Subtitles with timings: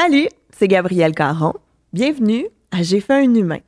[0.00, 1.54] Salut, c'est Gabrielle Caron.
[1.92, 3.58] Bienvenue à J'ai fait un humain.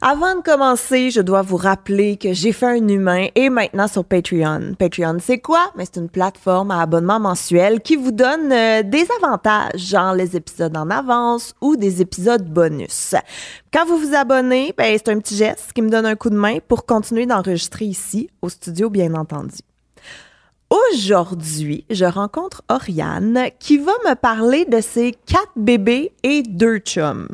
[0.00, 4.02] Avant de commencer, je dois vous rappeler que J'ai fait un humain est maintenant sur
[4.02, 4.72] Patreon.
[4.78, 5.70] Patreon, c'est quoi?
[5.78, 10.74] C'est une plateforme à abonnement mensuel qui vous donne euh, des avantages, genre les épisodes
[10.78, 13.14] en avance ou des épisodes bonus.
[13.70, 16.36] Quand vous vous abonnez, ben, c'est un petit geste qui me donne un coup de
[16.36, 19.56] main pour continuer d'enregistrer ici, au studio, bien entendu.
[20.68, 27.28] Aujourd'hui, je rencontre Oriane qui va me parler de ses quatre bébés et deux chums.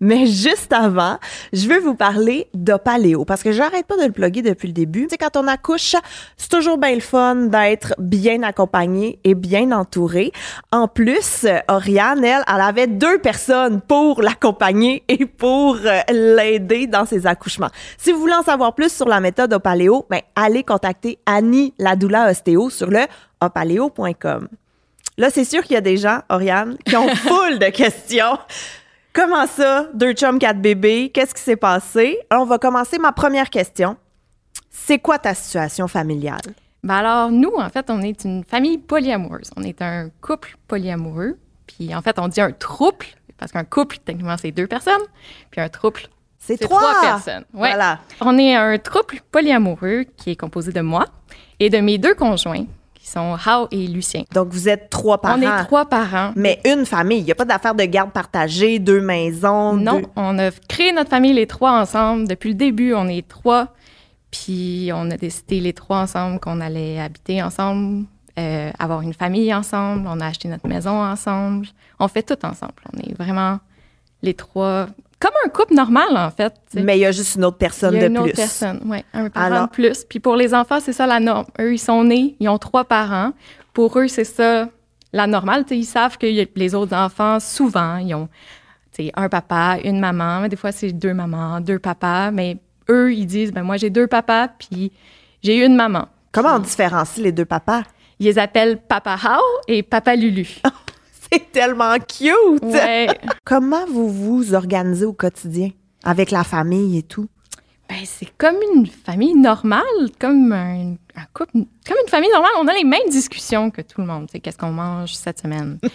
[0.00, 1.18] Mais juste avant,
[1.54, 5.04] je veux vous parler d'Opaléo parce que j'arrête pas de le plugger depuis le début.
[5.04, 5.96] Tu sais, quand on accouche,
[6.36, 10.32] c'est toujours bien le fun d'être bien accompagné et bien entouré.
[10.70, 17.06] En plus, Oriane, elle, elle avait deux personnes pour l'accompagner et pour euh, l'aider dans
[17.06, 17.70] ses accouchements.
[17.96, 22.30] Si vous voulez en savoir plus sur la méthode Opaléo, ben, allez contacter Annie Ladoula
[22.30, 23.00] Ostéo sur le
[23.40, 24.48] opaléo.com.
[25.18, 28.38] Là, c'est sûr qu'il y a des gens, Oriane, qui ont full de questions.
[29.16, 31.08] Comment ça, deux chums, quatre bébés?
[31.08, 32.18] Qu'est-ce qui s'est passé?
[32.28, 33.96] Alors, on va commencer ma première question.
[34.68, 36.42] C'est quoi ta situation familiale?
[36.84, 39.50] Ben alors, nous, en fait, on est une famille polyamoureuse.
[39.56, 41.38] On est un couple polyamoureux.
[41.66, 43.06] Puis, en fait, on dit un trouble,
[43.38, 45.00] parce qu'un couple, techniquement, c'est deux personnes.
[45.50, 46.02] Puis, un trouble,
[46.38, 46.78] C'est trois.
[46.78, 47.46] trois personnes.
[47.54, 47.70] Ouais.
[47.70, 48.00] Voilà.
[48.20, 51.06] On est un couple polyamoureux qui est composé de moi
[51.58, 52.66] et de mes deux conjoints,
[53.06, 54.24] qui sont Hao et Lucien.
[54.34, 55.38] Donc, vous êtes trois parents.
[55.38, 56.32] On est trois parents.
[56.34, 57.20] Mais une famille.
[57.20, 59.74] Il n'y a pas d'affaire de garde partagée, deux maisons.
[59.74, 62.26] Non, deux- on a créé notre famille les trois ensemble.
[62.26, 63.68] Depuis le début, on est trois.
[64.32, 68.06] Puis on a décidé les trois ensemble qu'on allait habiter ensemble,
[68.40, 70.08] euh, avoir une famille ensemble.
[70.08, 71.68] On a acheté notre maison ensemble.
[72.00, 72.74] On fait tout ensemble.
[72.92, 73.60] On est vraiment
[74.22, 74.88] les trois,
[75.20, 76.54] comme un couple normal en fait.
[76.74, 78.30] Mais il y a juste une autre personne Il y a de une plus.
[78.30, 80.04] autre personne, oui, un parent Alors- de plus.
[80.04, 81.46] Puis pour les enfants, c'est ça la norme.
[81.60, 83.32] Eux, ils sont nés, ils ont trois parents.
[83.72, 84.68] Pour eux, c'est ça
[85.12, 85.64] la normale.
[85.70, 88.28] Ils savent que les autres enfants, souvent, ils ont
[89.14, 90.40] un papa, une maman.
[90.40, 92.30] Mais des fois, c'est deux mamans, deux papas.
[92.30, 92.56] Mais
[92.90, 94.92] eux, ils disent, ben moi, j'ai deux papas, puis
[95.42, 96.08] j'ai une maman.
[96.32, 97.82] Comment on différencie les deux papas?
[98.18, 100.48] Ils les appellent Papa Hao et Papa Lulu.
[101.32, 102.62] C'est tellement cute!
[102.62, 103.08] Ouais.
[103.44, 105.70] Comment vous vous organisez au quotidien?
[106.04, 107.26] Avec la famille et tout?
[107.88, 109.80] Ben, c'est comme une famille normale,
[110.20, 112.50] comme un, un couple, comme une famille normale.
[112.60, 114.26] On a les mêmes discussions que tout le monde.
[114.26, 115.78] Tu sais, Qu'est-ce qu'on mange cette semaine?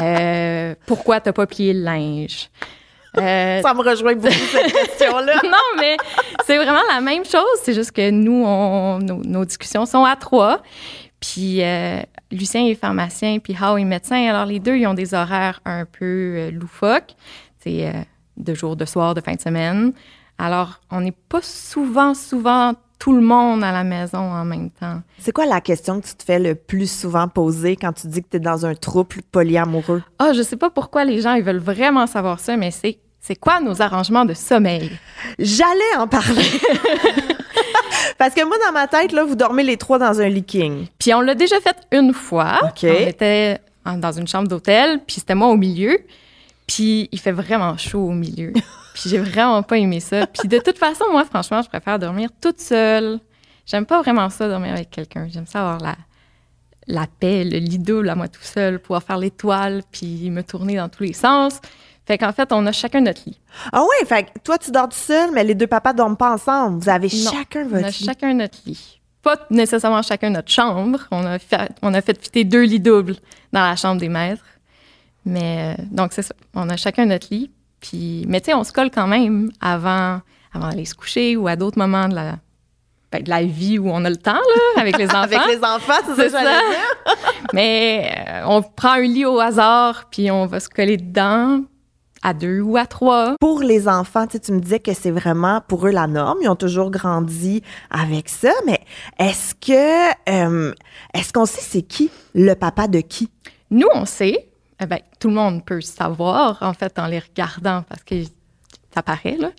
[0.00, 2.50] Euh, pourquoi t'as pas plié le linge?
[3.16, 5.40] Euh, Ça me rejoint beaucoup cette question-là.
[5.42, 5.96] non, mais
[6.46, 7.42] c'est vraiment la même chose.
[7.64, 10.62] C'est juste que nous, on, nos, nos discussions sont à trois.
[11.18, 12.00] Puis euh,
[12.30, 14.28] Lucien est pharmacien, puis Hao est médecin.
[14.28, 17.14] Alors les deux, ils ont des horaires un peu euh, loufoques.
[17.58, 17.92] C'est euh,
[18.36, 19.92] de jour, de soir, de fin de semaine.
[20.38, 25.02] Alors, on n'est pas souvent, souvent tout le monde à la maison en même temps.
[25.18, 28.22] C'est quoi la question que tu te fais le plus souvent poser quand tu dis
[28.22, 30.02] que tu es dans un trouble polyamoureux?
[30.18, 33.36] Ah, je sais pas pourquoi les gens ils veulent vraiment savoir ça, mais c'est c'est
[33.36, 34.90] quoi nos arrangements de sommeil?
[35.38, 36.46] J'allais en parler.
[38.18, 40.86] Parce que moi, dans ma tête, là, vous dormez les trois dans un lit king.
[40.98, 42.58] Puis on l'a déjà fait une fois.
[42.64, 42.84] OK.
[42.84, 45.98] On était dans une chambre d'hôtel, puis c'était moi au milieu.
[46.66, 48.52] Puis il fait vraiment chaud au milieu.
[48.94, 50.26] puis j'ai vraiment pas aimé ça.
[50.26, 53.20] Puis de toute façon, moi, franchement, je préfère dormir toute seule.
[53.64, 55.28] J'aime pas vraiment ça, dormir avec quelqu'un.
[55.30, 55.96] J'aime ça avoir la,
[56.88, 60.76] la paix, le lit double à moi tout seul, pouvoir faire l'étoile, puis me tourner
[60.76, 61.60] dans tous les sens.
[62.08, 63.38] Fait qu'en fait, on a chacun notre lit.
[63.70, 66.32] Ah ouais, fait que toi, tu dors tout seul, mais les deux papas dorment pas
[66.32, 66.82] ensemble.
[66.82, 68.04] Vous avez Non, chacun On votre a lit.
[68.06, 69.00] chacun notre lit.
[69.22, 71.00] Pas nécessairement chacun notre chambre.
[71.10, 73.16] On a fait, on a fait fitter deux lits doubles
[73.52, 74.42] dans la chambre des maîtres.
[75.26, 76.34] Mais euh, donc, c'est ça.
[76.54, 77.50] On a chacun notre lit.
[77.80, 80.22] Puis, mais tu sais, on se colle quand même avant,
[80.54, 82.36] avant d'aller se coucher ou à d'autres moments de la,
[83.12, 85.18] ben, de la vie où on a le temps, là, avec les enfants.
[85.24, 86.42] Avec les enfants, c'est ça?
[87.52, 91.60] Mais euh, on prend un lit au hasard, puis on va se coller dedans
[92.22, 93.36] à deux ou à trois.
[93.40, 96.38] Pour les enfants, tu me disais que c'est vraiment pour eux la norme.
[96.42, 98.52] Ils ont toujours grandi avec ça.
[98.66, 98.80] Mais
[99.18, 100.72] est-ce que, euh,
[101.14, 103.30] est-ce qu'on sait c'est qui le papa de qui?
[103.70, 104.48] Nous, on sait,
[104.80, 108.14] eh ben, tout le monde peut savoir, en fait, en les regardant, parce que
[108.94, 109.50] ça paraît, là.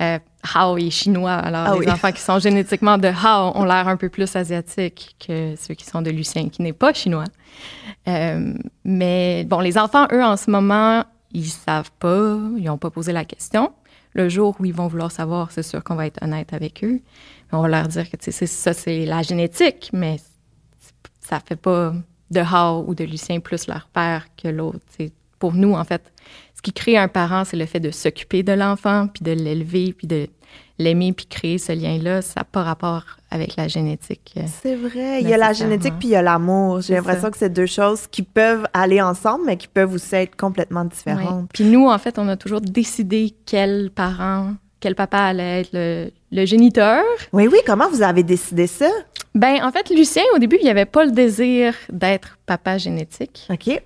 [0.00, 0.18] Euh,
[0.54, 1.90] Hao est chinois, alors Ah les oui.
[1.90, 5.84] enfants qui sont génétiquement de Hao ont l'air un peu plus asiatiques que ceux qui
[5.84, 7.24] sont de Lucien, qui n'est pas chinois.
[8.06, 8.54] Euh,
[8.84, 11.02] mais bon, les enfants, eux, en ce moment,
[11.32, 13.72] ils savent pas, ils n'ont pas posé la question.
[14.14, 17.00] Le jour où ils vont vouloir savoir, c'est sûr qu'on va être honnête avec eux.
[17.52, 20.16] On va leur dire que c'est ça, c'est la génétique, mais
[21.20, 21.94] ça fait pas
[22.30, 24.80] de Hao ou de Lucien plus leur père que l'autre.
[25.38, 26.12] Pour nous, en fait,
[26.54, 29.92] ce qui crée un parent, c'est le fait de s'occuper de l'enfant, puis de l'élever,
[29.92, 30.28] puis de
[30.78, 34.34] l'aimer puis créer ce lien-là, ça n'a pas rapport avec la génétique.
[34.36, 35.20] euh, C'est vrai.
[35.20, 36.80] Il y a la génétique puis il y a l'amour.
[36.80, 40.36] J'ai l'impression que c'est deux choses qui peuvent aller ensemble, mais qui peuvent aussi être
[40.36, 41.50] complètement différentes.
[41.52, 46.10] Puis nous, en fait, on a toujours décidé quel parent, quel papa allait être le,
[46.32, 47.02] le géniteur.
[47.32, 47.58] Oui, oui.
[47.66, 48.88] Comment vous avez décidé ça?
[49.34, 53.82] Ben, en fait, Lucien, au début, il n'avait pas le désir d'être papa génétique OK.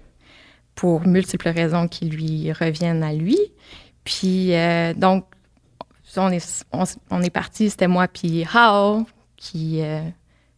[0.76, 3.38] pour multiples raisons qui lui reviennent à lui.
[4.04, 5.24] Puis, euh, donc,
[6.16, 6.64] on est,
[7.10, 9.04] on est parti, c'était moi puis Hao
[9.42, 10.00] qui euh,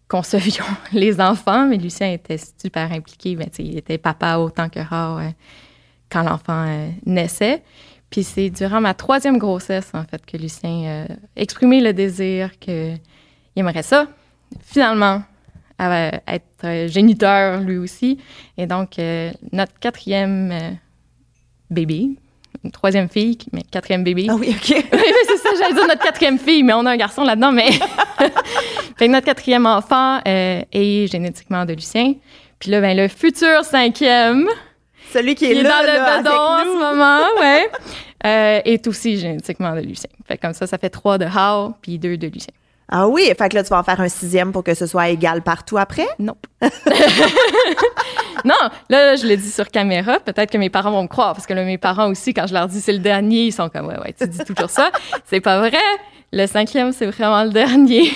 [0.09, 3.37] concevions les enfants, mais Lucien était super impliqué.
[3.51, 5.31] Sais, il était papa autant que Hao euh,
[6.11, 7.63] quand l'enfant euh, naissait.
[8.11, 12.59] Puis c'est durant ma troisième grossesse, en fait, que Lucien euh, a exprimé le désir
[12.61, 13.01] qu'il
[13.57, 14.07] aimerait ça,
[14.63, 15.23] finalement,
[15.81, 18.19] euh, être euh, géniteur lui aussi.
[18.59, 20.71] Et donc, euh, notre quatrième euh,
[21.71, 22.11] bébé,
[22.63, 24.27] une troisième fille, mais quatrième bébé.
[24.29, 24.69] Ah oui, OK.
[24.71, 27.71] Oui, mais c'est j'allais dire notre quatrième fille, mais on a un garçon là-dedans, mais.
[28.99, 32.15] fait que notre quatrième enfant euh, est génétiquement de Lucien.
[32.59, 34.47] Puis là, ben, le futur cinquième,
[35.13, 37.71] Celui qui qui est, là, dans là, le bedon en ce moment, ouais,
[38.27, 40.11] euh, est aussi génétiquement de Lucien.
[40.27, 42.55] Fait que comme ça, ça fait trois de Hao, puis deux de Lucien.
[42.89, 45.09] Ah oui, fait que là, tu vas en faire un sixième pour que ce soit
[45.09, 46.07] égal partout après?
[46.19, 46.37] Non.
[48.45, 48.55] non,
[48.91, 50.21] là, je l'ai dit sur caméra.
[50.21, 52.55] Peut-être que mes parents vont me croire, parce que là, mes parents aussi, quand je
[52.55, 54.91] leur dis c'est le dernier, ils sont comme, ouais, ouais, tu dis toujours ça.
[55.25, 55.79] C'est pas vrai.
[56.33, 58.11] Le cinquième, c'est vraiment le dernier.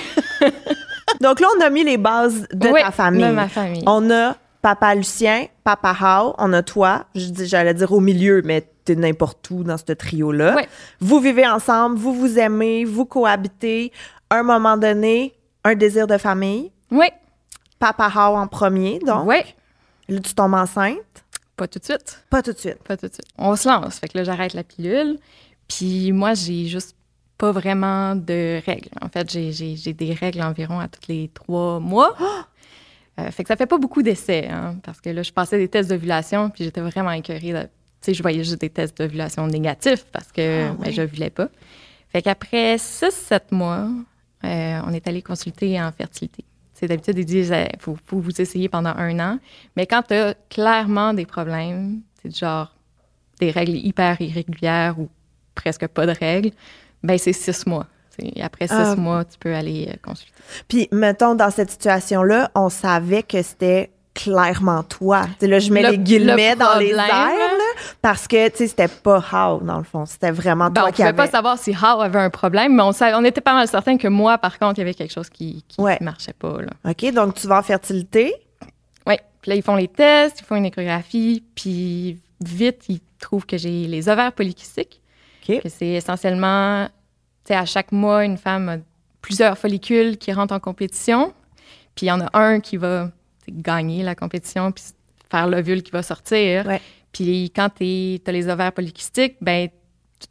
[1.20, 3.24] Donc là, on a mis les bases de Oui, ta famille.
[3.24, 3.84] De ma famille.
[3.86, 7.04] On a papa Lucien, papa Hao, on a toi.
[7.14, 10.56] Je dis, j'allais dire au milieu, mais t'es n'importe où dans ce trio-là.
[10.56, 10.68] Ouais.
[11.00, 13.92] Vous vivez ensemble, vous vous aimez, vous cohabitez.
[14.30, 15.34] Un moment donné,
[15.64, 16.70] un désir de famille.
[16.90, 17.06] Oui.
[17.78, 19.26] Papa Hao en premier, donc.
[19.26, 19.36] Oui.
[20.08, 20.96] Là, tu tombes enceinte.
[21.56, 22.24] Pas tout de suite.
[22.30, 22.82] Pas tout de suite.
[22.84, 23.26] Pas tout de suite.
[23.36, 23.98] On se lance.
[23.98, 25.18] Fait que là, j'arrête la pilule.
[25.68, 26.96] Puis moi, j'ai juste
[27.36, 28.90] pas vraiment de règles.
[29.00, 32.16] En fait, j'ai- des règles environ à tous les trois mois.
[33.20, 35.66] Euh, fait que ça fait pas beaucoup d'essais, hein, parce que là, je passais des
[35.66, 37.40] tests d'ovulation, puis j'étais vraiment écœurée.
[37.52, 37.68] Tu
[38.00, 41.48] sais, je voyais juste des tests d'ovulation négatifs parce que Ah, ben, je voulais pas.
[42.10, 43.88] Fait qu'après 6-7 mois,
[44.44, 46.44] euh, on est allé consulter en fertilité.
[46.74, 49.38] C'est d'habitude, ils disent, il faut, faut vous essayer pendant un an.
[49.76, 52.72] Mais quand tu as clairement des problèmes, c'est du genre
[53.40, 55.08] des règles hyper irrégulières ou
[55.54, 56.50] presque pas de règles,
[57.02, 57.86] ben c'est six mois.
[58.40, 58.96] Après six Ah.
[58.96, 60.32] mois, tu peux aller euh, consulter.
[60.66, 65.26] Puis, mettons, dans cette situation-là, on savait que c'était clairement toi.
[65.40, 67.50] Là, je mets Le- les guillemets le dans les airs,
[68.02, 70.06] parce que, tu sais, c'était pas How, dans le fond.
[70.06, 72.82] C'était vraiment Ben, toi on qui pouvait pas savoir si How avait un problème, mais
[72.82, 75.12] on, savait- on était pas mal certain que moi, par contre, il y avait quelque
[75.12, 75.98] chose qui, qui Ouais.
[76.00, 76.60] marchait pas.
[76.62, 76.70] Là.
[76.90, 78.34] OK, donc tu vas en fertilité?
[79.06, 79.16] Oui.
[79.42, 83.56] Puis là, ils font les tests, ils font une échographie, puis vite, ils trouvent que
[83.56, 85.00] j'ai les ovaires polykystiques.
[85.48, 85.60] OK.
[85.62, 86.92] Que c'est essentiellement, tu
[87.48, 88.76] sais, à chaque mois, une femme a
[89.22, 91.32] plusieurs follicules qui rentrent en compétition.
[91.94, 93.10] Puis il y en a un qui va
[93.48, 94.84] gagner la compétition, puis
[95.30, 96.66] faire l'ovule qui va sortir.
[96.66, 96.80] Ouais.
[97.12, 99.68] Puis quand tu as les ovaires polykystiques, ben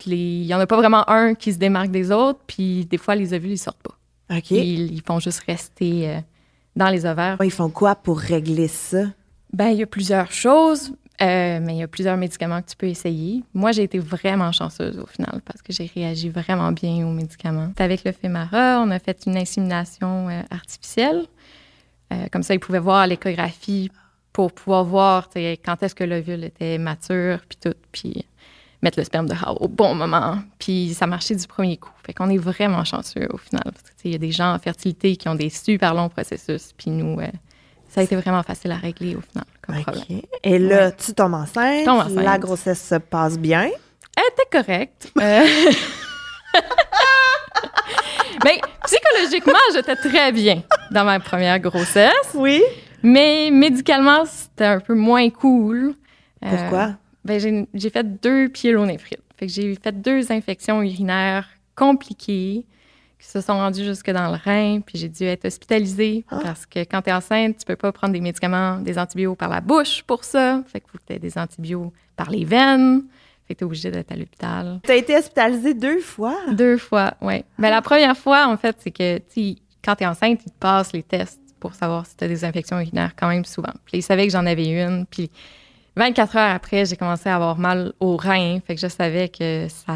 [0.05, 3.15] il y en a pas vraiment un qui se démarque des autres, puis des fois,
[3.15, 3.97] les ovules, ils sortent pas.
[4.35, 4.51] OK.
[4.51, 6.19] Ils, ils font juste rester euh,
[6.75, 7.37] dans les ovaires.
[7.43, 9.05] Ils font quoi pour régler ça?
[9.53, 10.91] Ben, il y a plusieurs choses,
[11.21, 13.43] euh, mais il y a plusieurs médicaments que tu peux essayer.
[13.53, 17.71] Moi, j'ai été vraiment chanceuse au final parce que j'ai réagi vraiment bien aux médicaments.
[17.77, 21.25] Avec le Femara, on a fait une insémination euh, artificielle.
[22.31, 23.91] Comme ça, ils pouvaient voir l'échographie
[24.37, 28.23] pour pouvoir voir quand est-ce que l'ovule était mature, puis tout, puis
[28.83, 30.37] mettre le sperme de Hao au bon moment.
[30.59, 31.89] Puis ça marchait du premier coup.
[32.05, 33.63] Fait qu'on est vraiment chanceux au final.
[33.63, 36.71] Parce que, il y a des gens en fertilité qui ont des super longs processus,
[36.77, 37.25] puis nous, euh,
[37.89, 40.21] ça a été vraiment facile à régler au final comme problème.
[40.43, 41.85] Et là, tu tombes enceinte.
[41.85, 42.23] Tombe enceinte.
[42.23, 43.71] La grossesse se passe bien.
[44.15, 45.11] Elle était correcte.
[45.19, 45.47] Euh,
[48.45, 52.35] Mais psychologiquement, j'étais très bien dans ma première grossesse.
[52.35, 52.61] Oui.
[53.07, 55.95] Mais médicalement, c'était un peu moins cool.
[56.43, 56.95] Euh, Pourquoi?
[57.23, 59.21] ben, j'ai, fait deux pyélonéphrite.
[59.37, 62.65] Fait que j'ai fait deux infections urinaires compliquées
[63.19, 64.81] qui se sont rendues jusque dans le rein.
[64.81, 66.39] Puis j'ai dû être hospitalisée Ah.
[66.43, 69.49] parce que quand tu es enceinte, tu peux pas prendre des médicaments, des antibiotiques par
[69.49, 70.61] la bouche pour ça.
[70.67, 73.03] Fait qu'il faut que tu aies des antibiotiques par les veines.
[73.47, 74.79] Fait que tu es obligé d'être à l'hôpital.
[74.83, 76.35] Tu as été hospitalisée deux fois?
[76.51, 77.45] Deux fois, oui.
[77.57, 79.19] Ben, la première fois, en fait, c'est que
[79.83, 82.45] quand tu es enceinte, ils te passent les tests pour savoir si tu as des
[82.45, 83.73] infections urinaires quand même souvent.
[83.85, 85.05] Puis ils savaient que j'en avais une.
[85.05, 85.29] Puis
[85.95, 88.59] 24 heures après, j'ai commencé à avoir mal au rein.
[88.65, 89.95] Fait que je savais que ça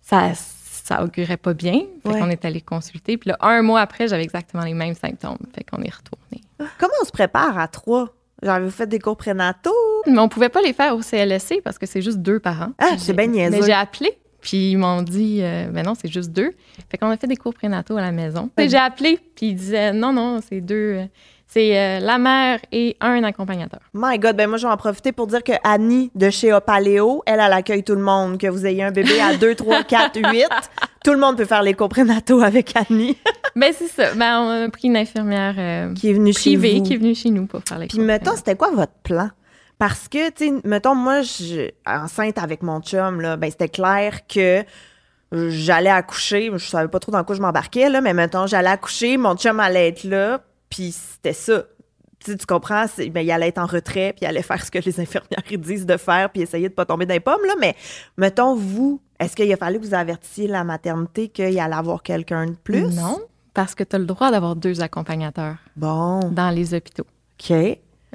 [0.00, 1.80] ça, ça augurait pas bien.
[2.02, 2.18] Fait Ouais.
[2.20, 3.16] qu'on est allé consulter.
[3.16, 5.38] Puis là, un mois après, j'avais exactement les mêmes symptômes.
[5.54, 6.42] Fait qu'on est retourné.
[6.78, 8.08] Comment on se prépare à trois?
[8.42, 9.70] Genre, vous faites des cours prénataux?
[10.06, 12.72] Mais on pouvait pas les faire au CLSC parce que c'est juste deux parents.
[12.78, 13.66] Ah, c'est bien Mais niaiseux.
[13.66, 16.52] j'ai appelé Puis ils m'ont dit, euh, ben non, c'est juste deux.
[16.90, 18.50] Fait qu'on a fait des cours prénataux à la maison.
[18.58, 20.74] J'ai appelé, puis ils disaient, non, non, c'est deux.
[20.98, 21.04] euh,
[21.46, 23.80] C'est euh, la mère et un accompagnateur.
[23.94, 27.22] My God, ben moi, je vais en profiter pour dire que Annie de chez Opaléo,
[27.26, 28.36] elle, elle accueille tout le monde.
[28.38, 30.46] Que vous ayez un bébé à 2, 3, 4, 8,
[31.04, 33.16] tout le monde peut faire les cours prénataux avec Annie,
[33.54, 34.14] Ben c'est ça.
[34.14, 36.82] Ben on a pris une infirmière euh, qui est venue chez vous.
[36.82, 39.28] qui est venue chez nous pour faire les Puis cours mettons, c'était quoi votre plan?
[39.82, 44.28] Parce que, tu sais, mettons, moi, je, enceinte avec mon chum, là, ben c'était clair
[44.28, 44.62] que
[45.32, 46.52] j'allais accoucher.
[46.54, 49.58] Je savais pas trop dans quoi je m'embarquais, là, mais mettons, j'allais accoucher, mon chum
[49.58, 51.64] allait être là, puis c'était ça.
[52.24, 52.84] Tu comprends?
[53.10, 55.84] Ben, il allait être en retrait, puis il allait faire ce que les infirmières disent
[55.84, 57.54] de faire, puis essayer de pas tomber dans les pommes, là.
[57.58, 57.74] Mais
[58.16, 62.46] mettons, vous, est-ce qu'il a fallu que vous avertissiez la maternité qu'il allait avoir quelqu'un
[62.46, 62.86] de plus?
[62.94, 63.20] Non,
[63.52, 67.06] parce que tu as le droit d'avoir deux accompagnateurs Bon, dans les hôpitaux.
[67.40, 67.50] OK.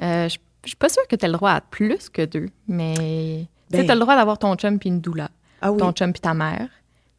[0.00, 2.46] Euh, je je suis pas sûre que tu as le droit à plus que deux,
[2.66, 3.84] mais Ben.
[3.86, 5.30] tu as le droit d'avoir ton chum puis une doula,
[5.62, 5.78] Ah oui.
[5.78, 6.68] ton chum puis ta mère.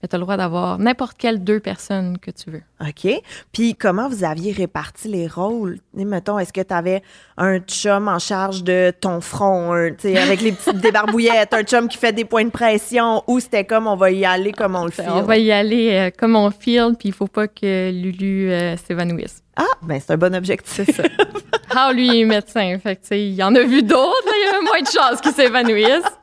[0.01, 2.61] Mais tu as le droit d'avoir n'importe quelle deux personnes que tu veux.
[2.81, 3.21] OK.
[3.51, 5.79] Puis comment vous aviez réparti les rôles?
[5.93, 7.03] Mettons, est-ce que tu avais
[7.37, 11.97] un chum en charge de ton front, un, avec les petites débarbouillettes, un chum qui
[11.97, 14.91] fait des points de pression, ou c'était comme on va y aller comme on le
[14.91, 15.07] fait?
[15.09, 18.77] On va y aller euh, comme on file, puis il faut pas que Lulu euh,
[18.77, 19.43] s'évanouisse.
[19.57, 20.85] Ah, ben c'est un bon objectif.
[20.85, 21.03] C'est ça.
[21.75, 22.77] How, lui, il est médecin.
[22.81, 24.87] Fait que, tu sais, il y en a vu d'autres, il y avait moins de
[24.87, 26.17] chances qu'ils s'évanouissent.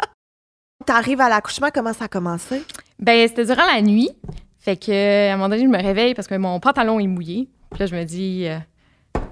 [0.86, 2.62] T'arrives à l'accouchement, comment ça a commencé?
[2.98, 4.10] Ben, c'était durant la nuit.
[4.58, 7.48] Fait que, à un moment donné, je me réveille parce que mon pantalon est mouillé.
[7.70, 8.58] Puis là, je me dis, euh,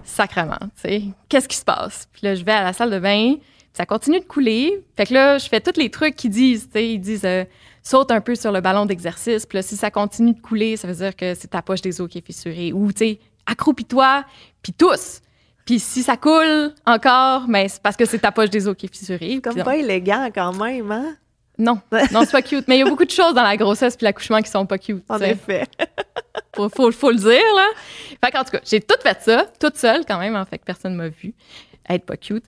[0.04, 2.08] sacrement, tu sais, qu'est-ce qui se passe?
[2.12, 3.42] Puis là, je vais à la salle de bain, puis
[3.72, 4.84] ça continue de couler.
[4.96, 7.44] Fait que là, je fais tous les trucs qu'ils disent, tu sais, ils disent, euh,
[7.82, 9.46] saute un peu sur le ballon d'exercice.
[9.46, 12.00] Puis là, si ça continue de couler, ça veut dire que c'est ta poche des
[12.00, 12.72] os qui est fissurée.
[12.72, 14.24] Ou, tu sais, accroupis-toi,
[14.62, 15.20] puis tousse.
[15.64, 18.86] Puis si ça coule encore, ben, c'est parce que c'est ta poche des os qui
[18.86, 19.40] est fissurée.
[19.40, 21.16] Comme pas élégant quand même, hein?
[21.58, 21.80] Non,
[22.12, 22.66] non, c'est pas cute.
[22.68, 24.78] Mais il y a beaucoup de choses dans la grossesse puis l'accouchement qui sont pas
[24.78, 25.04] cute.
[25.08, 25.30] En tu sais.
[25.30, 25.64] effet.
[26.56, 27.66] Faut, faut, faut le dire, là.
[28.24, 30.64] Fait qu'en tout cas, j'ai tout fait ça, toute seule quand même, en fait, que
[30.64, 31.34] personne m'a vu
[31.88, 32.44] être pas cute.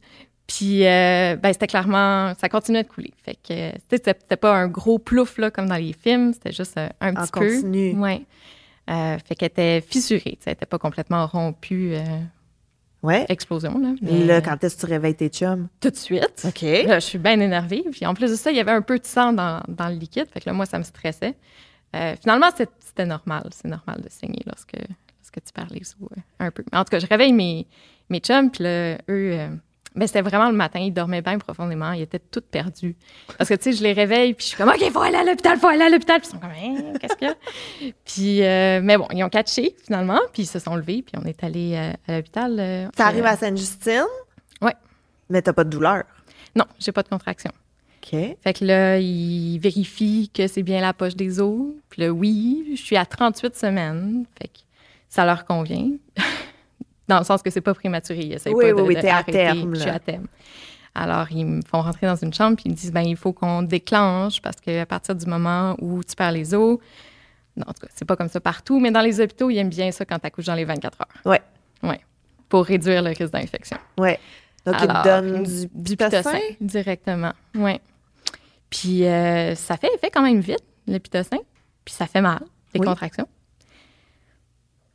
[0.47, 3.13] Puis, euh, ben, c'était clairement, ça continuait de couler.
[3.25, 6.53] Fait que, tu sais, c'était pas un gros plouf, là, comme dans les films, c'était
[6.53, 7.41] juste euh, un En petit peu.
[7.57, 7.95] continu.
[7.99, 8.23] Ouais.
[8.89, 12.05] Euh, fait qu'elle était fissurée, elle était pas complètement rompue, euh,
[13.07, 13.25] Ouais.
[13.29, 13.95] explosion, là.
[14.03, 15.69] mais Là, quand est-ce que tu réveilles tes chums?
[15.81, 16.45] tout de suite.
[16.47, 16.63] OK.
[16.63, 17.85] Là, je suis bien énervée.
[17.91, 19.95] Puis en plus de ça, il y avait un peu de sang dans, dans le
[19.95, 20.27] liquide.
[20.33, 21.35] Fait que là, moi, ça me stressait.
[21.95, 22.49] Euh, finalement,
[22.81, 23.49] c'était normal.
[23.53, 26.65] C'est normal de saigner lorsque, lorsque tu perds les euh, un peu.
[26.73, 27.67] Mais en tout cas, je réveille mes,
[28.11, 28.51] mes chums.
[28.51, 29.49] Puis là, eux, euh,
[29.97, 30.79] ben, c'était vraiment le matin.
[30.81, 31.93] Ils dormaient bien profondément.
[31.93, 32.95] Ils étaient tous perdus.
[33.39, 34.35] Parce que, tu sais, je les réveille.
[34.35, 36.21] Puis je suis comme, OK, faut aller à l'hôpital, faut aller à l'hôpital.
[36.21, 37.35] Puis ils sont comme, Hein, qu'est-ce qu'il y a?
[38.05, 40.21] puis, euh, mais bon, ils ont catché finalement.
[40.33, 41.03] Puis ils se sont levés.
[41.03, 42.57] Puis on est allé euh, à l'hôpital.
[42.61, 44.05] euh, Tu arrives euh, à Sainte-Justine?
[44.63, 44.75] Ouais.
[45.31, 46.05] Mais t'as pas de douleur?
[46.55, 47.51] Non, j'ai pas de contraction.
[48.03, 48.11] OK.
[48.43, 51.73] Fait que là, ils vérifient que c'est bien la poche des os.
[51.91, 54.25] Puis là, oui, je suis à 38 semaines.
[54.41, 54.59] Fait que
[55.09, 55.91] ça leur convient.
[57.09, 58.21] Dans le sens que c'est pas prématuré.
[58.21, 59.95] Ils essayent Oui, pas oui, de, oui, de t'es à terme, Je suis là.
[59.95, 60.27] à terme.
[60.95, 63.33] Alors, ils me font rentrer dans une chambre puis ils me disent, ben il faut
[63.33, 66.79] qu'on déclenche parce qu'à partir du moment où tu perds les os,
[67.57, 69.69] non, en tout cas, c'est pas comme ça partout, mais dans les hôpitaux, ils aiment
[69.69, 71.07] bien ça quand tu accouches dans les 24 heures.
[71.33, 71.43] Ouais.
[71.83, 72.01] Ouais.
[72.49, 73.77] Pour réduire le risque d'infection.
[73.99, 74.19] Ouais.
[74.65, 75.43] Donc, ils te donnent
[75.75, 76.19] du, pitocin?
[76.23, 77.33] pitocin directement.
[77.55, 77.79] Oui.
[78.71, 81.39] Puis euh, ça fait effet quand même vite, le pitocin.
[81.85, 82.41] Puis ça fait mal,
[82.75, 82.87] les Oui.
[82.87, 83.29] contractions.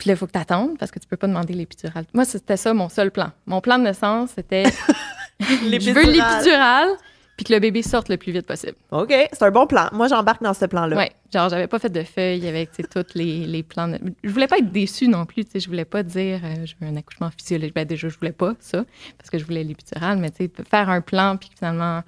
[0.02, 2.06] Puis là, il faut que tu attendes parce que tu peux pas demander l'épidurale.
[2.16, 3.30] Moi, c'était ça mon seul plan.
[3.46, 4.64] Mon plan de naissance, c'était
[5.40, 6.90] je veux l'épidurale
[7.38, 8.74] puis que le bébé sorte le plus vite possible.
[8.92, 9.88] OK, c'est un bon plan.
[9.94, 10.96] Moi, j'embarque dans ce plan-là.
[10.98, 13.88] Ouais, genre j'avais pas fait de feuilles avec tous les, les plans.
[13.90, 16.66] de- Je voulais pas être déçue non plus, tu sais, je voulais pas dire euh,
[16.66, 17.76] je veux un accouchement physiologique.
[17.76, 18.84] Ben déjà je voulais pas ça
[19.20, 22.02] parce que je voulais l'épidurale, mais tu sais faire un plan puis que finalement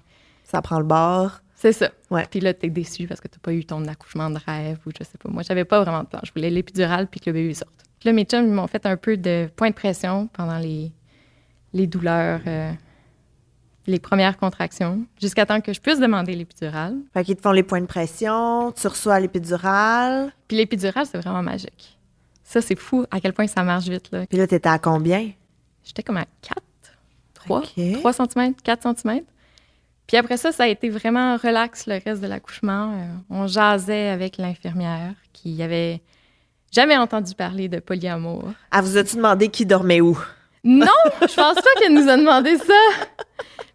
[0.43, 1.41] Ça prend le bord.
[1.63, 1.91] C'est ça.
[2.11, 2.27] Ouais.
[2.29, 4.91] Puis là tu es déçu parce que t'as pas eu ton accouchement de rêve ou
[4.97, 5.29] je sais pas.
[5.29, 7.71] Moi j'avais pas vraiment de plan, je voulais l'épidurale puis que le bébé sorte.
[7.99, 10.91] Puis là mes chums m'ont fait un peu de point de pression pendant les
[11.71, 12.71] les douleurs euh,
[13.87, 16.97] les premières contractions jusqu'à temps que je puisse demander l'épidurale.
[17.13, 20.33] Fait qu'ils te font les points de pression, tu reçois l'épidurale.
[20.47, 21.97] Puis l'épidurale, c'est vraiment magique.
[22.43, 24.11] Ça, c'est fou à quel point ça marche vite.
[24.11, 24.25] Là.
[24.27, 25.31] Puis là, t'étais à combien?
[25.83, 26.61] J'étais comme à 4,
[27.33, 27.99] 3, OK.
[27.99, 29.21] 3 cm, 4 cm.
[30.07, 32.91] Puis après ça, ça a été vraiment relax le reste de l'accouchement.
[32.93, 36.01] Euh, on jasait avec l'infirmière qui avait
[36.71, 38.45] jamais entendu parler de polyamour.
[38.71, 40.17] Ah, vous as-tu demandé qui dormait où?
[40.65, 40.87] Non,
[41.21, 42.73] je pense pas qu'elle nous a demandé ça.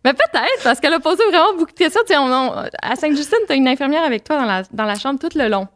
[0.04, 2.00] Mais peut-être, parce qu'elle a posé vraiment beaucoup de questions.
[2.06, 4.84] Tu sais, on- on- à Sainte-Justine, tu as une infirmière avec toi dans la, dans
[4.84, 5.66] la chambre tout le long.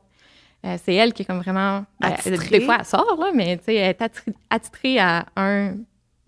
[0.64, 1.84] Euh, c'est elle qui est comme vraiment.
[1.98, 2.14] ben,
[2.50, 5.72] des fois, elle sort, là, mais tu sais, elle est attri- attitrée à un,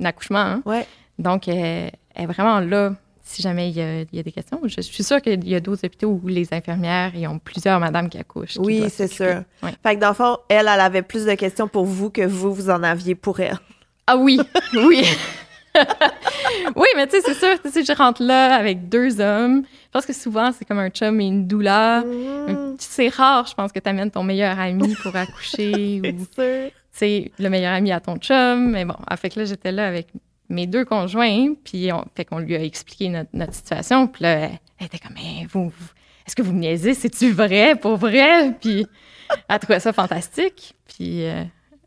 [0.00, 0.38] un accouchement.
[0.40, 0.62] hein.
[0.66, 0.86] Ouais.
[1.18, 2.94] Donc, elle, elle est vraiment là.
[3.26, 4.60] Si jamais il y, a, il y a des questions.
[4.64, 8.10] Je, suis sûre qu'il y a d'autres hôpitaux où les infirmières, ils ont plusieurs madames
[8.10, 8.52] qui accouchent.
[8.52, 9.42] qui Oui, c'est sûr.
[9.82, 12.52] Fait que dans le fond, elle, elle avait plus de questions pour vous que vous,
[12.52, 13.58] vous en aviez pour elle.
[14.06, 14.38] Ah oui,
[14.74, 15.04] oui.
[16.76, 19.64] oui, mais tu sais, c'est sûr, tu sais, je rentre là avec deux hommes.
[19.64, 22.02] Je pense que souvent, c'est comme un chum et une doula.
[22.02, 26.68] Mmh, C'est rare, je pense, que tu amènes ton meilleur ami pour accoucher ou, c'est
[26.68, 26.70] sûr.
[26.92, 28.70] sais, le meilleur ami à ton chum.
[28.70, 30.08] Mais bon, ah, fait que là, j'étais là avec
[30.48, 34.06] mes deux conjoints, puis on, fait qu'on lui a expliqué notre, notre situation.
[34.06, 35.92] Puis là, elle, était comme, mais vous, vous-
[36.26, 36.94] est-ce que vous me niaisez?
[36.94, 38.52] C'est-tu vrai, pour vrai?
[38.60, 38.86] Puis
[39.48, 40.74] elle trouvait ça fantastique.
[40.86, 41.42] Puis euh,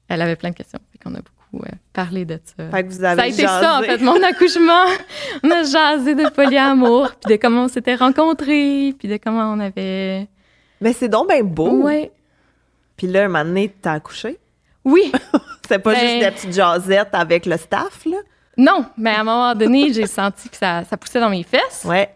[0.07, 0.79] elle avait plein de questions.
[0.91, 2.69] Fait qu'on a beaucoup euh, parlé de ça.
[2.69, 4.85] Fait que vous avez Ça a été ça, en fait, mon accouchement.
[5.43, 9.59] on a jasé de polyamour, puis de comment on s'était rencontrés, puis de comment on
[9.59, 10.27] avait...
[10.81, 11.83] Mais c'est donc bien beau.
[11.83, 12.11] Ouais.
[12.95, 14.37] Puis là, un moment donné, t'as accouché?
[14.83, 15.11] Oui.
[15.67, 18.17] C'est pas Ben- juste des petites jasettes avec le staff, là?
[18.57, 21.83] Non, mais à un moment donné, j'ai senti que ça, ça poussait dans mes fesses.
[21.85, 22.09] Ouais.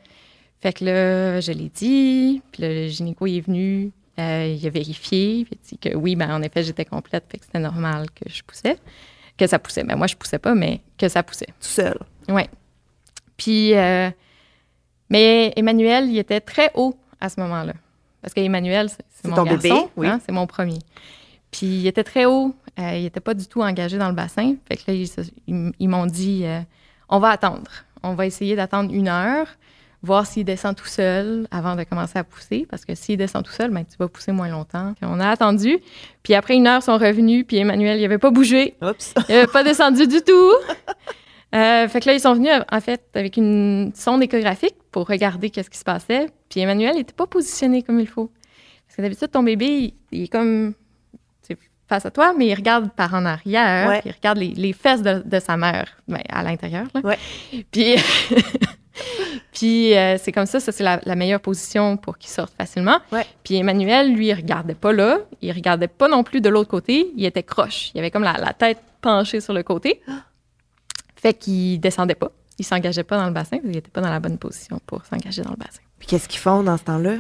[0.62, 4.70] Fait que là, je l'ai dit, puis le gynéco il est venu, euh, il a
[4.70, 7.60] vérifié, puis il a dit que oui, ben en effet, j'étais complète, fait que c'était
[7.60, 8.78] normal que je poussais,
[9.38, 9.84] que ça poussait.
[9.84, 11.48] Ben moi, je poussais pas, mais que ça poussait.
[11.48, 11.98] Tout seul.
[12.30, 12.48] Ouais.
[13.38, 14.10] Puis, euh,
[15.10, 17.74] mais Emmanuel, il était très haut à ce moment-là.
[18.22, 20.08] Parce qu'Emmanuel, c'est mon ton garçon, bébé, oui.
[20.08, 20.78] hein, c'est mon premier.
[21.50, 22.54] Puis, il était très haut.
[22.80, 24.56] Euh, il n'était pas du tout engagé dans le bassin.
[24.68, 25.10] Fait que là, ils,
[25.48, 26.60] ils- ils m'ont dit euh,
[27.10, 27.70] on va attendre.
[28.04, 29.46] On va essayer d'attendre une heure,
[30.02, 32.66] voir s'il descend tout seul avant de commencer à pousser.
[32.70, 34.94] Parce que s'il descend tout seul, ben, tu vas pousser moins longtemps.
[34.94, 35.78] Puis on a attendu.
[36.24, 37.46] Puis après une heure, ils sont revenus.
[37.48, 38.76] Puis Emmanuel, il n'avait pas bougé.
[38.82, 39.14] Oups.
[39.30, 40.52] Il n'avait pas descendu du tout.
[41.54, 45.50] Euh, fait que là, ils sont venus, en fait, avec une sonde échographique pour regarder
[45.50, 46.28] qu'est-ce qui se passait.
[46.48, 48.32] Puis Emmanuel n'était pas positionné comme il faut.
[48.88, 50.74] Parce que d'habitude, ton bébé, il, il est comme
[51.92, 53.90] face à toi, mais il regarde par en arrière.
[53.90, 54.00] Ouais.
[54.00, 56.88] puis Il regarde les, les fesses de, de sa mère, ben, à l'intérieur.
[57.04, 57.18] Ouais.
[57.70, 57.96] Puis,
[59.52, 63.00] puis euh, c'est comme ça, ça c'est la, la meilleure position pour qu'il sorte facilement.
[63.12, 63.26] Ouais.
[63.44, 67.12] Puis Emmanuel, lui, il regardait pas là, il regardait pas non plus de l'autre côté,
[67.18, 67.92] il était croche.
[67.94, 70.02] Il avait comme la, la tête penchée sur le côté.
[71.16, 72.32] Fait qu'il descendait pas.
[72.58, 75.42] Il s'engageait pas dans le bassin, il était pas dans la bonne position pour s'engager
[75.42, 75.82] dans le bassin.
[76.00, 77.16] Puis qu'est-ce qu'ils font dans ce temps-là?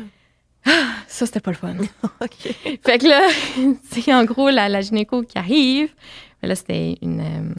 [1.07, 1.75] Ça, c'était pas le fun.
[2.21, 2.55] OK.
[2.83, 3.27] Fait que là,
[3.91, 5.93] c'est en gros la, la gynéco qui arrive.
[6.41, 7.53] Mais là, c'était une, euh,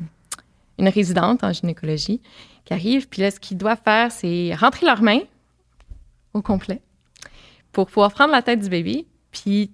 [0.78, 2.20] une résidente en gynécologie
[2.64, 3.08] qui arrive.
[3.08, 5.20] Puis là, ce qu'ils doivent faire, c'est rentrer leurs mains
[6.34, 6.80] au complet
[7.72, 9.70] pour pouvoir prendre la tête du bébé, puis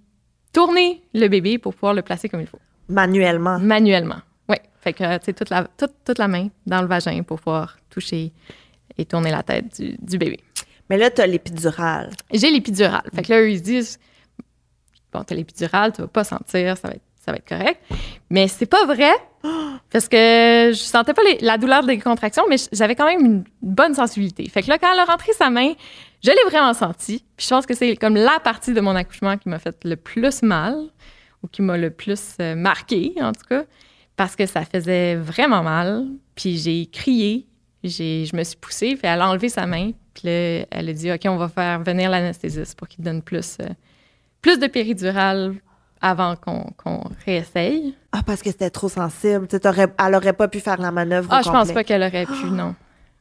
[0.52, 3.58] tourner le bébé pour pouvoir le placer comme il faut, Manuellement.
[3.58, 4.20] manuellement.
[4.48, 4.56] Oui.
[4.80, 7.76] Fait que, tu sais, toute la, toute, toute la main dans le vagin pour pouvoir
[7.90, 8.32] toucher
[8.96, 10.38] et tourner la tête du, du bébé.
[10.90, 12.11] Mais là, t'as l'épidurale.
[12.33, 13.09] J'ai l'épidurale.
[13.14, 13.98] Fait que là, eux, ils se disent
[15.12, 17.81] Bon, t'as l'épidurale, tu vas pas sentir, ça va être, ça va être correct.
[18.29, 19.12] Mais c'est pas vrai,
[19.90, 23.94] parce que je sentais pas la douleur des contractions, mais j'avais quand même une bonne
[23.94, 24.46] sensibilité.
[24.48, 25.72] Fait que là, quand elle a rentré sa main,
[26.22, 27.24] je l'ai vraiment senti.
[27.37, 29.96] Puis je pense que c'est comme la partie de mon accouchement qui m'a fait le
[29.96, 30.77] plus mal,
[31.42, 33.64] ou qui m'a le plus euh, marqué, en tout cas,
[34.16, 36.07] parce que ça faisait vraiment mal.
[36.35, 37.46] Puis j'ai crié,
[37.84, 41.12] je me suis poussée, puis elle a enlevé sa main, puis là, elle a dit
[41.12, 43.66] OK, on va faire venir l'anesthésiste pour qu'il donne plus, euh,
[44.42, 45.54] plus de péridurale
[46.00, 47.94] avant qu'on, qu'on réessaye.
[48.12, 49.48] Ah, parce que c'était trop sensible.
[49.48, 51.74] Tu t'aurais- elle aurait pas pu faire la manœuvre Ah, au je pense complet.
[51.74, 52.74] pas qu'elle aurait pu, non.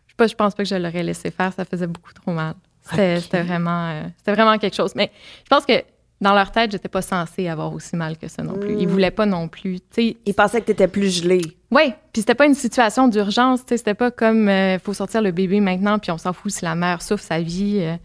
[0.07, 2.53] Je, pas, je pense pas que je l'aurais laissé faire, ça faisait beaucoup trop mal.
[2.89, 4.93] C'était, vraiment, euh, vraiment quelque chose.
[4.95, 5.11] Mais
[5.43, 5.73] je pense que
[6.21, 8.75] dans leur tête, j'étais pas censée avoir aussi mal que ça non plus.
[8.79, 8.91] Ils Mm.
[8.91, 9.79] voulaient pas non plus.
[9.79, 11.56] Tu sais, Il pensait que t'étais plus gelée.
[11.69, 15.21] Oui, puis c'était pas une situation d'urgence, tu sais, c'était pas comme il faut sortir
[15.21, 17.95] le bébé maintenant puis on s'en fout si la mère souffre sa vie euh,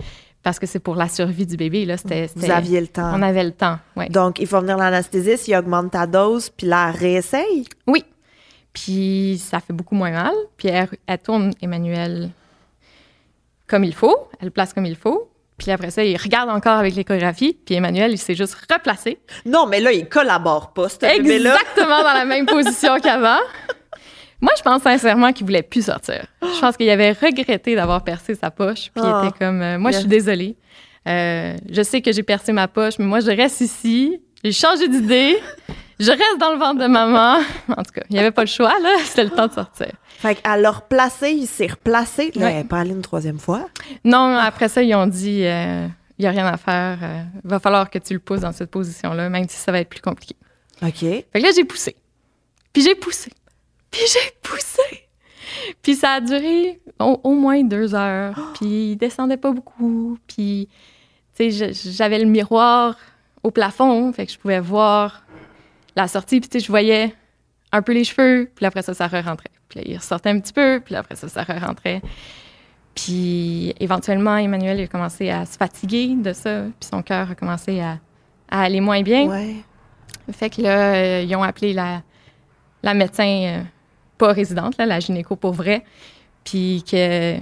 [0.42, 3.12] parce que c'est pour la survie du bébé là, c'était Vous aviez le temps.
[3.14, 4.08] on avait le temps, ouais.
[4.08, 7.64] Donc, il faut venir l'anesthésiste, il augmente ta dose, puis elle réessaye.
[7.86, 8.04] Oui.
[8.72, 12.30] Puis ça fait beaucoup moins mal, puis elle, elle tourne Emmanuel
[13.68, 15.31] comme il faut, elle le place comme il faut.
[15.62, 19.66] Puis après ça, il regarde encore avec l'échographie, puis Emmanuel, il s'est juste replacé Non,
[19.66, 20.96] mais là, il collabore pas, ce.
[21.06, 23.38] Exactement dans la même position qu'avant.
[24.40, 26.26] Moi, je pense sincèrement qu'il voulait plus sortir.
[26.42, 28.90] Je pense qu'il avait regretté d'avoir percé sa poche.
[28.92, 29.22] Puis il Ah.
[29.28, 30.56] était comme, euh, moi, je suis désolée.
[31.08, 34.20] Euh, je sais que j'ai percé ma poche, mais moi, je reste ici.
[34.44, 35.38] J'ai changé d'idée.
[36.00, 37.40] Je reste dans le ventre de maman.
[37.68, 38.96] En tout cas, il n'y avait pas le choix, là.
[39.04, 39.88] C'était le temps de sortir.
[40.18, 42.32] Fait qu'elle l'a replacé, il s'est replacé.
[42.34, 42.50] Là, Ouais.
[42.52, 43.68] elle n'est pas allée une troisième fois?
[44.04, 45.86] Non, après ça, ils ont dit, euh,
[46.18, 46.98] il n'y a rien à faire.
[47.02, 49.80] Euh, Il va falloir que tu le pousses dans cette position-là, même si ça va
[49.80, 50.36] être plus compliqué.
[50.82, 50.98] OK.
[50.98, 51.94] Fait que là, j'ai poussé.
[52.72, 53.30] Puis j'ai poussé.
[53.90, 55.08] Puis j'ai poussé.
[55.82, 58.34] Puis ça a duré au, au moins deux heures.
[58.54, 60.18] Puis il descendait pas beaucoup.
[60.26, 60.68] Puis,
[61.36, 62.96] tu sais, j'avais le miroir
[63.42, 64.12] au plafond.
[64.12, 65.24] Fait que je pouvais voir
[65.96, 66.40] la sortie.
[66.40, 67.14] Puis, tu sais, je voyais
[67.72, 68.50] un peu les cheveux.
[68.54, 69.50] Puis après ça, ça re-rentrait.
[69.68, 70.80] Puis là, il ressortait un petit peu.
[70.84, 72.02] Puis après ça, ça re-rentrait.
[72.94, 77.80] Puis éventuellement, Emmanuel a commencé à se fatiguer de ça, puis son cœur a commencé
[77.80, 77.98] à,
[78.50, 79.26] à aller moins bien.
[79.26, 79.56] Ouais.
[80.30, 82.02] Fait que là, euh, ils ont appelé la,
[82.82, 83.62] la médecin, euh,
[84.18, 85.84] pas résidente, là, la gynéco pour vrai,
[86.44, 87.38] puis que,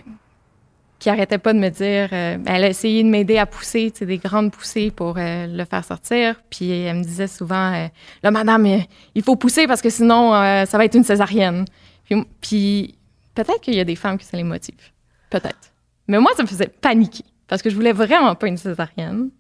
[1.01, 3.99] qui arrêtait pas de me dire, euh, elle a essayé de m'aider à pousser, tu
[4.01, 7.89] sais, des grandes poussées pour euh, le faire sortir, puis elle me disait souvent, euh,
[8.23, 8.67] là, madame,
[9.15, 10.31] il faut pousser parce que sinon,
[10.67, 11.65] ça va être une césarienne.
[12.05, 12.95] Puis, puis
[13.35, 14.75] peut-être qu'il y a des femmes qui ça les motive,
[15.31, 15.73] peut-être.
[16.07, 19.31] Mais moi, ça me faisait paniquer parce que je voulais vraiment pas une césarienne.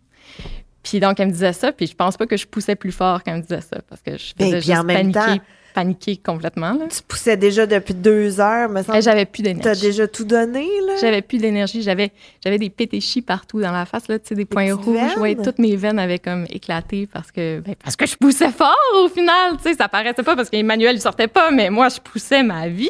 [0.82, 3.22] Puis donc, elle me disait ça, puis je pense pas que je poussais plus fort
[3.22, 5.38] quand elle me disait ça, parce que je Ben, faisais puis juste en même paniquer,
[5.38, 6.72] temps- paniquer complètement.
[6.72, 6.86] Là.
[6.90, 9.02] Tu poussais déjà depuis deux heures, Et semble.
[9.02, 9.80] J'avais plus T'as d'énergie.
[9.80, 10.94] déjà tout donné, là?
[11.00, 11.82] J'avais plus d'énergie.
[11.82, 12.12] J'avais,
[12.44, 15.16] j'avais des pétéchis partout dans la face, là, tu sais, des points rouges.
[15.18, 18.76] Ouais, toutes mes veines avaient comme éclaté parce que, ben, parce que je poussais fort
[19.02, 19.56] au final.
[19.56, 22.68] Tu sais, ça paraissait pas parce qu'Emmanuel, il sortait pas, mais moi, je poussais ma
[22.68, 22.88] vie.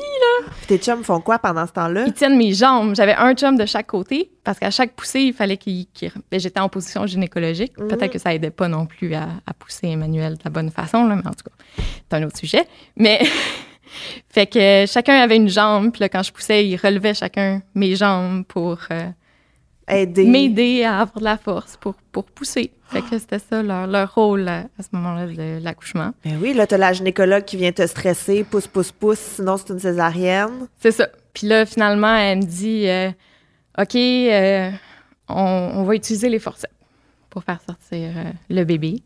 [0.67, 2.05] Tes chums font quoi pendant ce temps-là?
[2.07, 2.95] Ils tiennent mes jambes.
[2.95, 5.87] J'avais un chum de chaque côté parce qu'à chaque poussée, il fallait qu'il.
[6.31, 7.79] ben, j'étais en position gynécologique.
[7.79, 7.89] Mhm.
[7.89, 11.07] Peut-être que ça aidait pas non plus à, à pousser Emmanuel de la bonne façon,
[11.07, 12.67] là, mais en tout cas, c'est un autre sujet.
[12.97, 13.21] Mais.
[14.29, 15.91] fait que chacun avait une jambe.
[15.93, 19.09] Puis là, quand je poussais, ils relevaient chacun mes jambes pour euh,
[19.89, 20.25] Aider.
[20.25, 22.73] m'aider à avoir de la force pour, pour pousser.
[22.89, 26.13] Fait que c'était ça leur, leur rôle à, à ce moment-là de l'accouchement.
[26.25, 29.73] Ben oui, là, t'as la gynécologue qui vient te stresser, pousse, pousse, pousse, sinon c'est
[29.73, 30.67] une césarienne.
[30.81, 31.09] C'est ça.
[31.33, 33.11] Puis là, finalement, elle me dit euh,
[33.81, 34.71] OK, euh,
[35.29, 35.35] on,
[35.75, 36.75] on va utiliser les forceps
[37.31, 39.03] pour faire sortir euh, le bébé.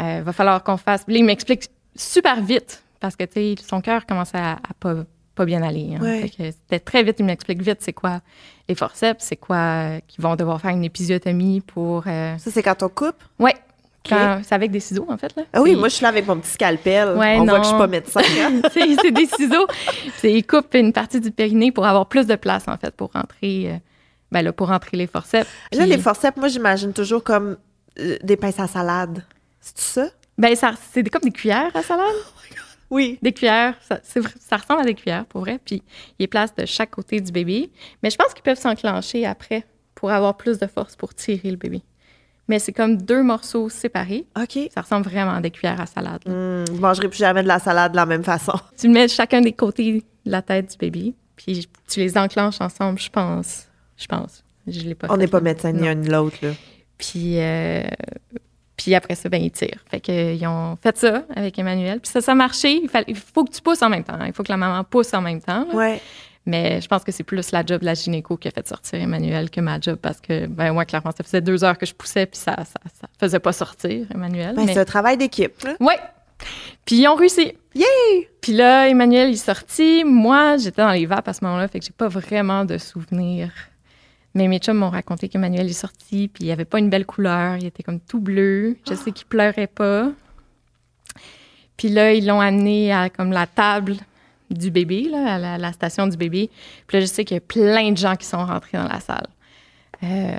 [0.00, 1.04] Il va falloir qu'on fasse.
[1.08, 3.24] Là, il m'explique super vite parce que,
[3.66, 4.94] son cœur commençait à, à pas,
[5.34, 5.96] pas bien aller.
[5.96, 6.00] hein.
[6.00, 6.30] Ouais.
[6.36, 7.16] C'était très vite.
[7.18, 8.20] Il m'explique vite c'est quoi
[8.68, 12.04] les forceps, c'est quoi euh, qu'ils vont devoir faire une épisiotomie pour.
[12.06, 13.16] euh, Ça, c'est quand on coupe?
[13.40, 13.56] Ouais.
[14.08, 15.34] Quand- C'est avec des ciseaux, en fait.
[15.36, 15.42] Là.
[15.52, 17.16] Ah oui, moi, je suis là avec mon petit scalpel.
[17.16, 18.20] Ouais, on voit que je suis pas médecin.
[18.40, 18.60] hein.
[18.72, 19.66] c'est c'est des ciseaux.
[20.16, 23.12] C'est- Ils coupent une partie du périnée pour avoir plus de place, en fait, pour
[23.12, 23.76] rentrer, euh,
[24.32, 25.48] ben là, pour rentrer les forceps.
[25.72, 27.56] Là, les forceps, moi, j'imagine toujours comme
[27.98, 29.24] euh, des pinces à salade.
[29.60, 30.06] C'est ça?
[30.36, 32.04] Ben, ça, c'est comme des cuillères à salade.
[32.90, 33.18] Oui.
[33.20, 35.58] Des cuillères, ça, c'est ça ressemble à des cuillères, pour vrai.
[35.62, 35.82] Puis,
[36.18, 37.70] il est place de chaque côté du bébé.
[38.02, 41.56] Mais je pense qu'ils peuvent s'enclencher après pour avoir plus de force pour tirer le
[41.56, 41.82] bébé.
[42.48, 44.24] Mais c'est comme deux morceaux séparés.
[44.40, 44.58] OK.
[44.74, 46.22] Ça ressemble vraiment à des cuillères à salade.
[46.24, 46.32] là.
[46.32, 48.54] Hum, je mangerai plus jamais de la salade de la même façon.
[48.78, 52.60] Tu le mets chacun des côtés de la tête du bébé, puis tu les enclenches
[52.60, 53.66] ensemble, je pense.
[53.98, 54.42] Je pense.
[54.66, 56.50] Je l'ai pas On n'est pas médecin ni un ni l'autre, là.
[56.98, 57.82] Puis, euh,
[58.76, 59.82] puis après ça, ben, ils tirent.
[59.90, 62.00] Fait que, ils ont fait ça avec Emmanuel.
[62.00, 62.80] Puis ça, ça a marché.
[62.82, 64.18] Il, fallait- il faut que tu pousses en même temps.
[64.26, 65.66] Il faut que la maman pousse en même temps.
[65.68, 65.74] là.
[65.74, 66.00] Ouais.
[66.48, 68.98] Mais je pense que c'est plus la job de la gynéco qui a fait sortir
[69.00, 71.92] Emmanuel que ma job parce que, ben, moi, clairement, ça faisait deux heures que je
[71.94, 74.56] poussais puis ça, ça, ça faisait pas sortir Emmanuel.
[74.56, 75.52] Ben, Mais- C'est un travail d'équipe.
[75.78, 75.98] Ouais.
[76.86, 77.52] Puis ils ont réussi.
[77.74, 78.28] Yay!
[78.40, 80.04] Puis là, Emmanuel est sorti.
[80.06, 83.50] Moi, j'étais dans les vapes à ce moment-là, fait que j'ai pas vraiment de souvenirs.
[84.34, 87.56] Mais mes chums m'ont raconté qu'Emmanuel est sorti, puis il avait pas une belle couleur,
[87.56, 88.78] il était comme tout bleu.
[88.88, 90.10] Je sais qu'il pleurait pas.
[91.76, 93.96] Puis là, ils l'ont amené à comme la table
[94.50, 96.50] du bébé, là, à la, station du bébé.
[96.86, 99.00] Puis là, je sais qu'il y a plein de gens qui sont rentrés dans la
[99.00, 99.26] salle.
[100.02, 100.38] Euh,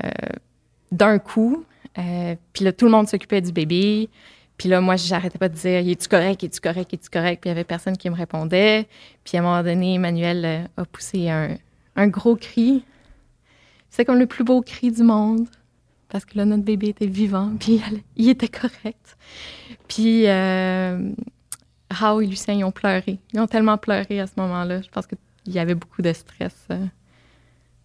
[0.92, 1.64] D'un coup.
[1.98, 4.10] Euh, puis là, tout le monde s'occupait du bébé.
[4.58, 6.44] Puis là, moi, j'arrêtais pas de dire Es-tu correct?
[6.44, 6.94] Es-tu correct?
[6.94, 7.42] Es-tu correct?
[7.42, 8.88] Puis il y avait personne qui me répondait.
[9.24, 12.84] Puis à un moment donné, Emmanuel euh, a poussé un, gros cri.
[13.90, 15.48] C'est comme le plus beau cri du monde.
[16.10, 17.52] Parce que là, notre bébé était vivant.
[17.60, 17.82] Puis
[18.16, 19.18] il était correct.
[19.88, 20.26] Puis
[22.00, 23.20] Rao et Lucien, ils ont pleuré.
[23.34, 24.82] Ils ont tellement pleuré à ce moment-là.
[24.82, 25.18] Je pense qu'il
[25.54, 26.86] y avait beaucoup de stress euh,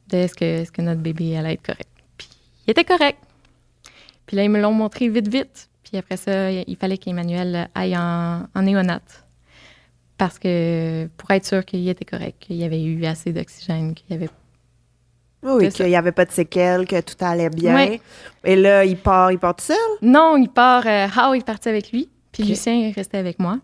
[0.09, 1.88] de est-ce que, est-ce que notre bébé allait être correct.
[2.16, 2.29] Puis
[2.66, 3.18] il était correct.
[4.27, 5.68] Puis là, ils me l'ont montré vite, vite.
[5.83, 9.24] Puis après ça, il fallait qu'Emmanuel aille en, en néonate.
[10.16, 14.11] Parce que pour être sûr qu'il était correct, qu'il y avait eu assez d'oxygène, qu'il
[14.11, 14.31] y avait.
[15.42, 17.98] Oui, qu'il n'y avait pas de séquelles, que tout allait bien.
[18.44, 19.77] Et là, il part, il part tout seul?
[20.00, 20.87] Non, il part.
[20.87, 22.44] Euh, How est parti avec lui, puis.
[22.44, 23.59] Lucien est resté avec moi.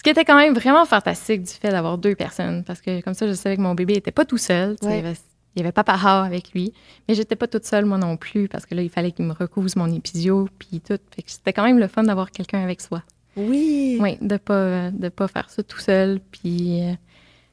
[0.00, 3.12] Ce qui était quand même vraiment fantastique du fait d'avoir deux personnes, parce que comme
[3.12, 4.70] ça, je savais que mon bébé était pas tout seul.
[4.80, 4.92] Ouais.
[4.92, 5.16] Il y avait,
[5.54, 6.72] il y avait papa How avec lui,
[7.06, 9.34] mais j'étais pas toute seule moi non plus, parce que là, il fallait qu'il me
[9.34, 10.96] recouse mon épisio, puis tout.
[11.14, 13.02] Fait que c'était quand même le fun d'avoir quelqu'un avec soi.
[13.36, 13.98] Oui.
[14.00, 16.20] Oui, de pas de pas faire ça tout seul.
[16.30, 16.94] Puis, euh,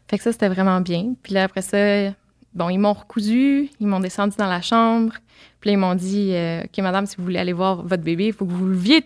[0.07, 1.15] fait que ça, c'était vraiment bien.
[1.21, 2.13] Puis là, après ça,
[2.53, 5.11] bon, ils m'ont recousu, ils m'ont descendu dans la chambre.
[5.59, 8.27] Puis là, ils m'ont dit, euh, OK, madame, si vous voulez aller voir votre bébé,
[8.27, 9.05] il faut que vous vous leviez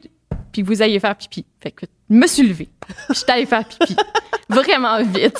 [0.51, 1.43] puis que vous alliez faire pipi.
[1.59, 2.69] Fait que je me suis levée.
[3.09, 3.95] Puis j'étais allée faire pipi.
[4.49, 5.39] vraiment vite.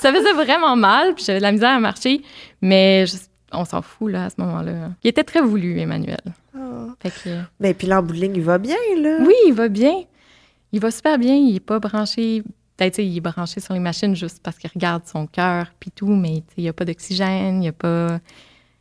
[0.00, 2.22] ça faisait vraiment mal, puis j'avais de la misère à marcher.
[2.60, 3.16] Mais je-
[3.52, 4.90] on s'en fout, là, à ce moment-là.
[5.02, 6.20] Il était très voulu, Emmanuel.
[6.56, 6.86] Ah.
[7.00, 7.30] Fait que...
[7.60, 9.18] Ben, puis il va bien, là.
[9.20, 9.94] Oui, il va bien.
[10.72, 11.34] Il va super bien.
[11.34, 12.42] Il n'est pas branché
[12.76, 16.08] peut-être, il est branché sur les machines juste parce qu'il regarde son cœur, puis tout,
[16.08, 18.18] mais il n'y a pas d'oxygène, il n'y a pas...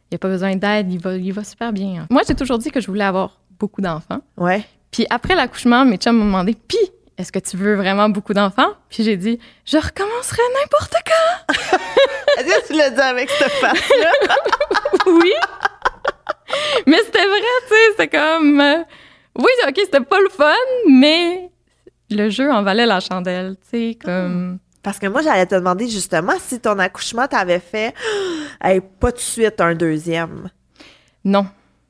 [0.09, 2.05] Il a pas besoin d'aide, il va, il va super bien.
[2.09, 4.19] Moi, j'ai toujours dit que je voulais avoir beaucoup d'enfants.
[4.35, 4.65] Ouais.
[4.91, 6.77] Puis après l'accouchement, mes chums m'ont demandé Puis,
[7.21, 8.73] est-ce que tu veux vraiment beaucoup d'enfants?
[8.89, 11.53] Puis j'ai dit Je recommencerai n'importe quand.
[12.39, 14.11] Est-ce que tu l'as dit avec cette face-là?
[15.07, 15.31] Oui.
[16.85, 17.75] mais c'était vrai, tu sais.
[17.91, 18.59] C'était comme.
[18.61, 18.83] euh,
[19.37, 20.53] oui, OK, c'était pas le fun,
[20.89, 21.49] mais
[22.09, 23.97] le jeu en valait la chandelle, tu sais.
[24.03, 24.59] Comme.
[24.83, 27.93] Parce que moi, j'allais te demander justement si ton accouchement t'avait fait
[28.63, 30.49] hey, pas tout de suite un deuxième.
[31.23, 31.45] Non,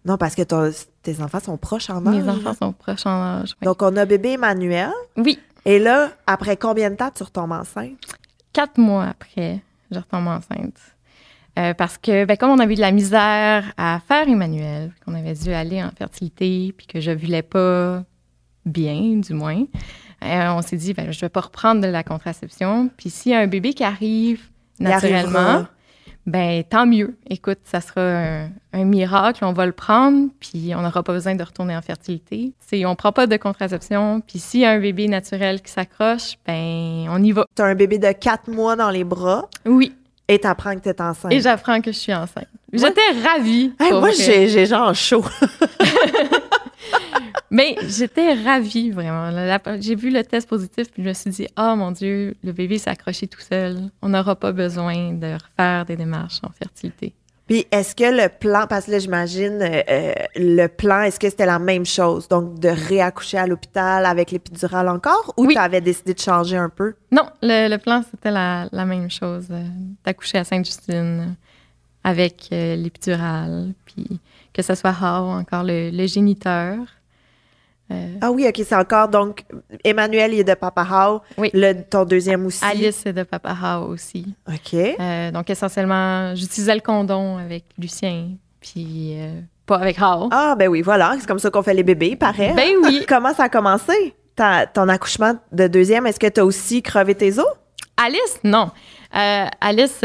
[0.06, 0.72] Non, parce que ton-
[1.04, 2.16] tes enfants sont proches en âge.
[2.24, 3.56] mes enfants sont proches en âge.
[3.62, 3.66] oui.
[3.66, 4.92] Donc, on a bébé Emmanuel.
[5.18, 7.98] oui, Et là, après combien de temps tu retombes enceinte?
[8.54, 9.62] quatre mois après,
[9.92, 10.76] je retombe enceinte.
[11.60, 15.14] Euh, parce que, ben, comme on avait eu de la misère à faire Emmanuel, qu'on
[15.16, 18.04] avait dû aller en fertilité, puis que je voulais pas
[18.66, 19.64] bien, du moins,
[20.24, 22.90] euh, on s'est dit, ben, je vais pas reprendre de la contraception.
[22.96, 24.42] Puis s'il y a un bébé qui arrive
[24.80, 25.66] naturellement.
[26.26, 27.16] Ben tant mieux.
[27.30, 31.36] Écoute, ça sera un, un miracle, on va le prendre, puis on n'aura pas besoin
[31.36, 32.54] de retourner en fertilité.
[32.60, 36.38] C'est, on prend pas de contraception, puis s'il y a un bébé naturel qui s'accroche,
[36.46, 37.46] ben on y va.
[37.56, 39.50] Tu as un bébé de quatre mois dans les bras?
[39.66, 39.94] Oui.
[40.28, 41.34] et t'apprends que t'es enceinte.
[41.34, 42.48] Et j'apprends que je suis enceinte.
[42.72, 43.74] J'étais ravie.
[43.80, 45.26] Hey, moi, j'ai j'ai genre chaud.
[47.52, 49.30] Mais j'étais ravie, vraiment.
[49.80, 52.78] J'ai vu le test positif, puis je me suis dit, oh mon Dieu, le bébé
[52.78, 53.78] s'est accroché tout seul.
[54.02, 57.14] On n'aura pas besoin de refaire des démarches en fertilité.
[57.48, 61.30] Puis est-ce que le plan, parce que là, j'imagine, euh, euh, le plan, est-ce que
[61.30, 62.30] c'était la même chose?
[62.30, 65.34] Donc, de réaccoucher à l'hôpital avec l'épidurale encore?
[65.36, 65.56] Ou Oui.
[65.56, 66.94] tu avais décidé de changer un peu?
[67.12, 69.66] Non, le, le plan, c'était la, la même chose, euh,
[70.06, 71.36] d'accoucher à Sainte-Justine
[72.06, 74.22] avec euh, l'épidurale, puis
[74.54, 76.78] que ce soit Hao, encore le, le géniteur.
[77.92, 79.44] Euh, Ah oui, OK, c'est encore, donc,
[79.84, 81.22] Emmanuel, il est de Papa How.
[81.38, 81.50] Oui.
[81.54, 82.64] Le, ton deuxième aussi.
[82.64, 84.34] Alice est de Papa Hao aussi.
[84.48, 84.74] OK.
[84.74, 90.30] Euh, donc, essentiellement, j'utilisais le condom avec Lucien, puis euh, pas avec Hao.
[90.32, 91.16] Ah, ben oui, voilà.
[91.20, 92.54] C'est comme ça qu'on fait les bébés, pareil.
[92.56, 93.06] Ben oui.
[93.08, 94.14] Comment ça a commencé?
[94.36, 97.46] Ta- ton accouchement de deuxième, est-ce que tu as aussi crevé tes os?
[97.98, 98.72] Alice, non.
[99.12, 100.00] Alice,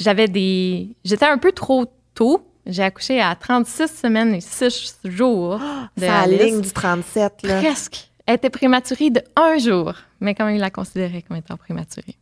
[0.00, 0.96] j'avais des.
[1.04, 2.46] J'étais un peu trop tôt.
[2.66, 5.58] J'ai accouché à 36 semaines et 6 jours.
[5.96, 6.40] de Ça Alice.
[6.40, 7.58] aligne du 37, là.
[7.60, 8.10] Presque.
[8.26, 12.16] Elle était prématurée de un jour, mais quand même, il la considérait comme étant prématurée.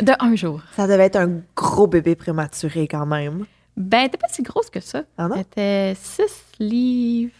[0.00, 0.60] De un jour.
[0.76, 3.44] Ça devait être un gros bébé prématuré quand même.
[3.76, 5.02] Ben, elle était pas si grosse que ça.
[5.16, 5.34] Ah non?
[5.34, 6.22] Elle était 6
[6.60, 7.32] livres.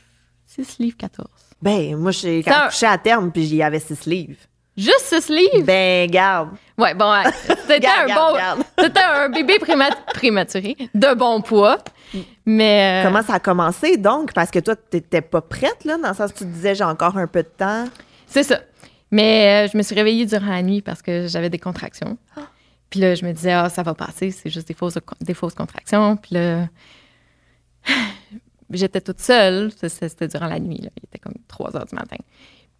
[0.46, 1.28] 6 livres 14.
[1.62, 4.38] Ben, moi, j'ai accouché à terme, puis j'y avais six livres.
[4.78, 5.64] Juste 6 livres?
[5.64, 6.50] Ben, garde.
[6.78, 7.12] Ouais, bon,
[7.48, 8.14] c'était un Garde, bon.
[8.14, 8.62] garde, garde.
[8.78, 11.78] C'était un bébé préma- prématuré, de bon poids.
[12.46, 13.02] Mais.
[13.04, 14.32] euh, Comment ça a commencé, donc?
[14.32, 16.84] Parce que toi, t'étais pas prête, là, dans le sens où tu te disais, j'ai
[16.84, 17.84] encore un peu de temps.
[18.26, 18.60] C'est ça.
[19.10, 22.16] Mais euh, je me suis réveillée durant la nuit parce que j'avais des contractions.
[22.90, 25.54] Puis là, je me disais, ah, ça va passer, c'est juste des fausses, des fausses
[25.54, 26.16] contractions.
[26.16, 26.66] Puis là,
[28.70, 29.70] j'étais toute seule.
[29.82, 30.78] C'était durant la nuit.
[30.82, 30.90] là.
[30.96, 32.16] Il était comme 3 heures du matin.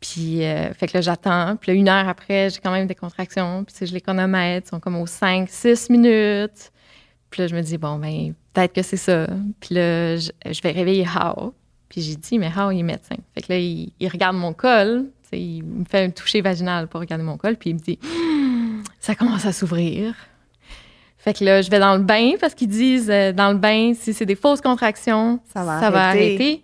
[0.01, 1.57] Puis, euh, fait que là, j'attends.
[1.57, 3.65] Puis là, une heure après, j'ai quand même des contractions.
[3.65, 6.71] Puis, je les chronomètre, ils sont comme aux 5, 6 minutes.
[7.31, 9.27] Puis là, je me dis, bon, ben, peut-être que c'est ça.
[9.61, 11.53] Puis là, je, je vais réveiller Hao.
[11.89, 13.17] Puis j'ai dit, mais Hao, il est médecin.
[13.35, 15.07] Fait que là, il, il regarde mon col.
[15.33, 17.57] Il me fait un toucher vaginal pour regarder mon col.
[17.57, 17.99] Puis il me dit,
[19.01, 20.15] ça commence à s'ouvrir.
[21.19, 23.93] Fait que là, je vais dans le bain parce qu'ils disent, euh, dans le bain,
[23.95, 25.41] si c'est des fausses contractions,
[25.81, 26.25] Ça va arrêter.
[26.37, 26.63] arrêter.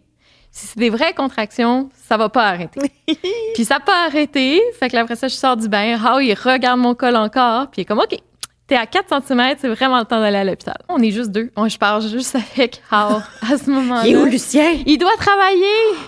[0.56, 2.80] Si c'est des vraies contractions, ça va pas arrêter.
[3.54, 4.62] puis ça pas arrêté.
[4.78, 5.98] Fait que là, après ça, je sors du bain.
[6.00, 7.66] Hao, il regarde mon col encore.
[7.72, 8.16] Puis il est comme, OK,
[8.68, 10.76] t'es à 4 cm, c'est vraiment le temps d'aller à l'hôpital.
[10.88, 11.50] On est juste deux.
[11.56, 14.06] On, je parle juste avec Hao à ce moment-là.
[14.06, 14.74] Il est où, Lucien?
[14.86, 15.98] Il doit travailler.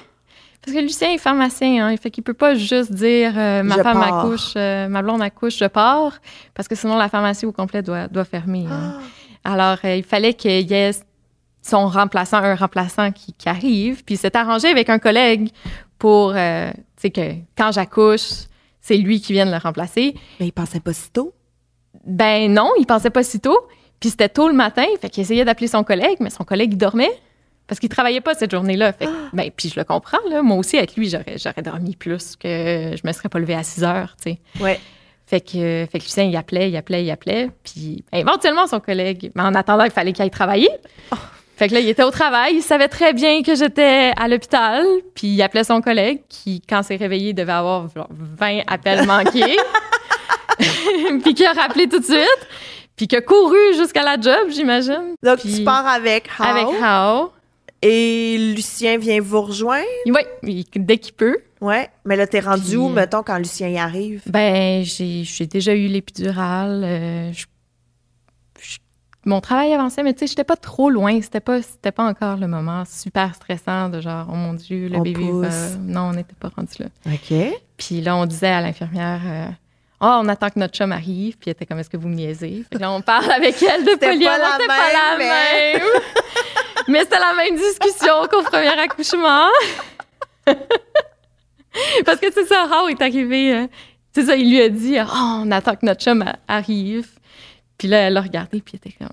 [0.65, 1.97] Parce que Lucien est pharmacien, hein.
[1.97, 4.19] Fait qu'il peut pas juste dire euh, ma Je femme pars.
[4.21, 6.13] accouche, euh, ma blonde accouche, je pars.
[6.55, 8.65] Parce que sinon, la pharmacie au complet doit, doit fermer.
[8.71, 8.99] hein.
[9.45, 10.91] Alors, euh, il fallait qu'il y ait
[11.67, 14.05] son remplaçant, un remplaçant qui, qui arrive.
[14.05, 15.51] Puis il s'est arrangé avec un collègue
[15.99, 18.45] pour, euh, tu sais, que quand j'accouche,
[18.81, 20.15] c'est lui qui vienne le remplacer.
[20.39, 21.35] Mais il pensait pas si tôt?
[22.07, 23.59] Ben non, il pensait pas si tôt.
[23.99, 26.77] Puis c'était tôt le matin, fait qu'il essayait d'appeler son collègue, mais son collègue il
[26.77, 27.11] dormait
[27.67, 28.93] parce qu'il travaillait pas cette journée-là.
[28.93, 31.97] Fait que, ben puis je le comprends là, moi aussi avec lui, j'aurais j'aurais dormi
[31.97, 34.39] plus que je me serais pas levée à 6 heures, tu sais.
[34.61, 34.79] Ouais.
[35.27, 39.33] Fait que fait que Lucien il appelait, il appelait, il appelait, puis éventuellement son collègue,
[39.35, 40.71] mais en attendant, il fallait qu'il aille travailler.
[41.57, 44.85] Fait que là, il était au travail, il savait très bien que j'étais à l'hôpital,
[45.15, 49.57] puis il appelait son collègue qui, quand s'est réveillé, devait avoir genre 20 appels manqués.
[51.23, 52.49] puis qui a rappelé tout de suite,
[52.95, 55.15] puis qui a couru jusqu'à la job, j'imagine.
[55.23, 56.45] Donc, Puis- tu pars avec How.
[56.45, 57.33] Avec Hao.
[57.83, 59.85] Et Lucien vient vous rejoindre?
[60.43, 61.39] Oui, dès qu'il peut.
[61.61, 61.89] Ouais.
[62.05, 64.23] Mais là, t'es rendu Puis, où, euh, mettons, quand Lucien y arrive?
[64.27, 66.83] Ben, j'ai j'ai déjà eu l'épidurale.
[66.85, 67.45] euh, je-
[69.27, 71.21] mon travail avançait, mais tu sais, j'étais pas trop loin.
[71.21, 74.97] C'était pas, c'était pas encore le moment super stressant de genre, oh mon Dieu, le
[74.99, 75.49] On bébé va...
[75.81, 76.87] Non, on n'était pas rendu là.
[77.07, 77.35] OK.
[77.77, 79.47] Puis là, on disait à l'infirmière, euh,
[80.01, 81.37] oh, on attend que notre chum arrive.
[81.39, 82.65] Puis elle était comme, est-ce que vous me niaisez?
[82.71, 84.39] Fait que là, on parle avec elle de C'était polyamour.
[84.39, 85.83] pas la pas la même, mais- même.
[86.89, 89.49] mais c'était la même discussion qu'au premier accouchement.
[92.07, 93.53] Parce que c'est ça, How est arrivé.
[93.55, 93.67] euh,
[94.15, 97.07] c'est ça, il lui a dit, oh, on attend que notre chum arrive.
[97.79, 99.09] Puis là, elle l'a regardé, puis elle était comme,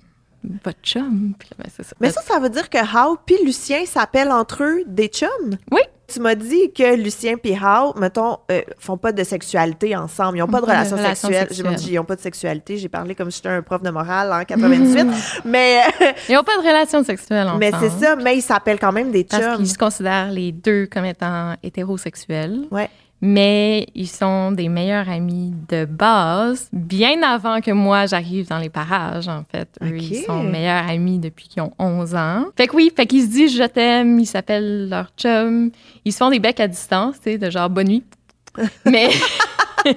[0.64, 1.34] votre chum?
[1.40, 1.96] Puis là, ben, c'est ça.
[2.00, 5.58] Mais ça, ça veut dire que How puis Lucien s'appellent entre eux des chums?
[5.72, 5.82] Oui.
[6.06, 10.38] Tu m'as dit que Lucien puis How, mettons, euh, font pas de sexualité ensemble.
[10.38, 11.48] Ils n'ont pas de Pas de relation relation sexuelle.
[11.50, 11.76] J'ai sexuelle.
[11.76, 12.78] dit, ils n'ont pas de sexualité.
[12.78, 15.08] J'ai parlé comme si j'étais un prof de morale en 98.
[15.46, 15.80] mais
[16.30, 17.60] Ils n'ont pas de relation sexuelle ensemble.
[17.60, 19.56] mais c'est ça, mais ils s'appellent quand même des Parce chums.
[19.58, 22.66] qu'ils se considèrent les deux comme étant hétérosexuels.
[22.70, 22.90] Ouais.
[23.26, 28.68] Mais ils sont des meilleurs amis de base, bien avant que moi j'arrive dans les
[28.68, 29.70] parages, en fait.
[29.82, 32.46] Eux, ils sont meilleurs amis depuis qu'ils ont 11 ans.
[32.58, 35.72] Fait que oui, fait qu'ils se disent je t'aime, ils s'appellent leur chum.
[36.04, 38.04] Ils se font des becs à distance, tu sais, de genre bonne nuit.
[38.86, 39.10] mais,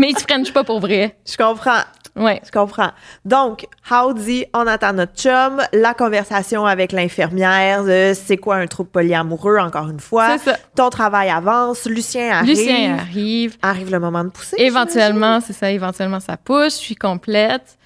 [0.00, 1.16] mais ils se frenchent pas pour vrai.
[1.24, 1.82] Je comprends.
[2.14, 2.40] Ouais.
[2.44, 2.90] Je comprends?
[3.24, 8.90] Donc, How dit, on attend notre chum, la conversation avec l'infirmière, c'est quoi un trouble
[8.90, 10.38] polyamoureux, encore une fois.
[10.38, 10.58] C'est ça.
[10.76, 12.48] Ton travail avance, Lucien arrive.
[12.50, 13.56] Lucien arrive.
[13.62, 14.56] Arrive le moment de pousser.
[14.58, 17.78] Éventuellement, c'est ça, éventuellement, ça pousse, je suis complète.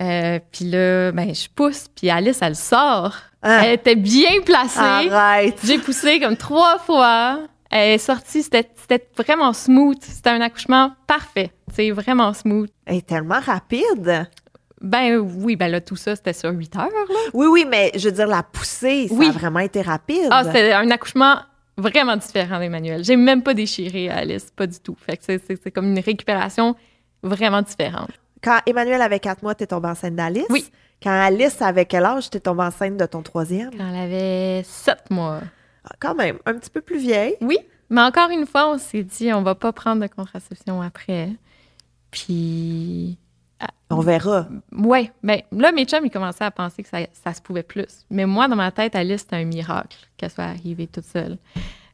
[0.00, 3.14] Euh, puis là, ben, je pousse, puis Alice, elle sort.
[3.42, 3.62] Ah.
[3.64, 4.78] Elle était bien placée.
[4.78, 5.58] Arrête.
[5.64, 7.40] J'ai poussé comme trois fois.
[7.74, 8.68] Elle est sortie, c'était
[9.16, 9.96] vraiment smooth.
[10.02, 11.50] C'était un accouchement parfait.
[11.72, 12.68] C'est vraiment smooth.
[12.84, 14.28] Elle est tellement rapide.
[14.82, 16.84] Ben oui, ben là, tout ça, c'était sur huit heures.
[16.90, 17.14] Là.
[17.32, 19.28] Oui, oui, mais je veux dire, la poussée, ça Oui.
[19.28, 20.26] a vraiment été rapide.
[20.30, 21.36] Ah, c'était un accouchement
[21.78, 23.02] vraiment différent d'Emmanuel.
[23.04, 24.96] J'ai même pas déchiré Alice, pas du tout.
[25.00, 26.74] Fait que c'est- comme une récupération
[27.22, 28.10] vraiment différente.
[28.42, 30.44] Quand Emmanuel avait quatre mois, t'es tombée enceinte d'Alice?
[30.50, 30.66] Oui.
[31.02, 33.70] Quand Alice avait quel âge, t'es tombée enceinte de ton troisième?
[33.70, 35.40] Quand elle avait sept mois.
[36.00, 37.34] Quand même, un petit peu plus vieille.
[37.40, 37.58] Oui,
[37.90, 41.30] mais encore une fois, on s'est dit, on va pas prendre de contraception après.
[42.10, 43.18] Puis,
[43.90, 44.48] On verra.
[44.72, 48.04] ouais, mais là, mes chums, ils commençaient à penser que ça, ça se pouvait plus.
[48.10, 51.38] Mais moi, dans ma tête, Alice, c'était un miracle qu'elle soit arrivée toute seule.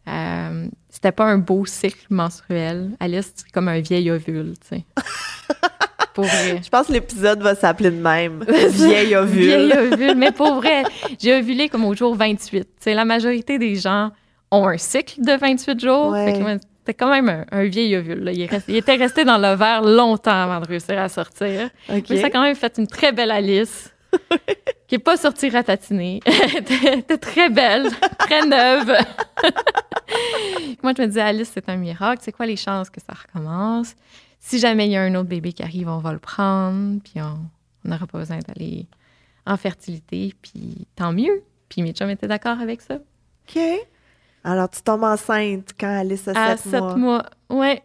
[0.09, 2.93] Euh, c'était pas un beau cycle menstruel.
[3.01, 4.85] Alice, c'est comme un vieil ovule, tu sais.
[6.19, 6.61] Pour vrai.
[6.65, 8.45] Je pense que l'épisode va s'appeler de même.
[8.71, 9.41] Vieille ovule.
[9.41, 10.15] Vieil ovule.
[10.17, 10.83] Mais pour vrai,
[11.17, 12.65] j'ai ovulé comme au jour 28.
[12.65, 14.11] Tu sais, la majorité des gens
[14.51, 16.09] ont un cycle de 28 jours.
[16.09, 16.35] Ouais.
[16.81, 18.25] C'était quand même un, un vieil ovule.
[18.25, 18.33] là.
[18.33, 21.71] Il, était resté dans le verre longtemps avant de réussir à sortir.
[21.89, 22.07] OK.
[22.11, 23.95] Mais ça a quand même fait une très belle Alice.
[24.89, 26.19] qui n'est pas sortie ratatinée.
[26.27, 28.93] Elle était très belle, très neuve.
[30.83, 32.23] Moi, je me disais, Alice, c'est un miracle.
[32.25, 33.95] C'est quoi les chances que ça recommence?
[34.41, 37.15] Si jamais il y a un autre bébé qui arrive, on va le prendre, puis
[37.21, 37.39] on
[37.89, 38.87] n'aura pas besoin d'aller
[39.47, 41.43] en fertilité, puis tant mieux.
[41.69, 42.95] Puis mes chums étaient d'accord avec ça.
[42.97, 43.61] OK.
[44.45, 46.97] Alors, tu tombes enceinte quand Alice a À sept sept mois.
[46.97, 47.27] mois.
[47.51, 47.83] Ouais.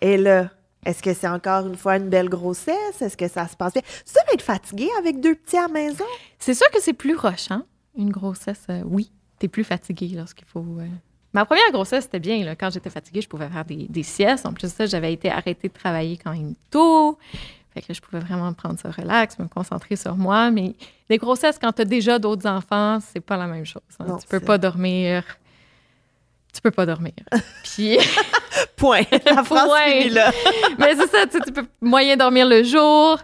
[0.00, 0.50] Et là,
[0.84, 3.00] est-ce que c'est encore une fois une belle grossesse?
[3.02, 3.82] Est-ce que ça se passe bien?
[4.06, 6.04] Tu dois être fatiguée avec deux petits à la maison?
[6.38, 7.62] C'est sûr que c'est plus rochant,
[7.96, 8.64] une grossesse.
[8.70, 10.64] euh, oui, t'es plus fatigué lorsqu'il faut.
[10.80, 10.86] euh.
[11.32, 12.44] Ma première grossesse, c'était bien.
[12.44, 12.56] Là.
[12.56, 14.46] Quand j'étais fatiguée, je pouvais faire des, des siestes.
[14.46, 17.18] En plus de ça, j'avais été arrêtée de travailler quand même tôt.
[17.72, 20.50] Fait que je pouvais vraiment prendre ça relax, me concentrer sur moi.
[20.50, 20.74] Mais
[21.08, 23.82] des grossesses, quand tu as déjà d'autres enfants, c'est pas la même chose.
[24.00, 24.06] hein.
[24.08, 25.22] Non, tu peux pas dormir.
[26.52, 27.12] Tu peux pas dormir.
[27.62, 27.96] Puis,
[28.76, 29.02] Point.
[29.24, 29.86] La phrase Point.
[30.00, 30.32] finit là.
[30.78, 33.20] mais c'est ça, tu peux moyen dormir le jour.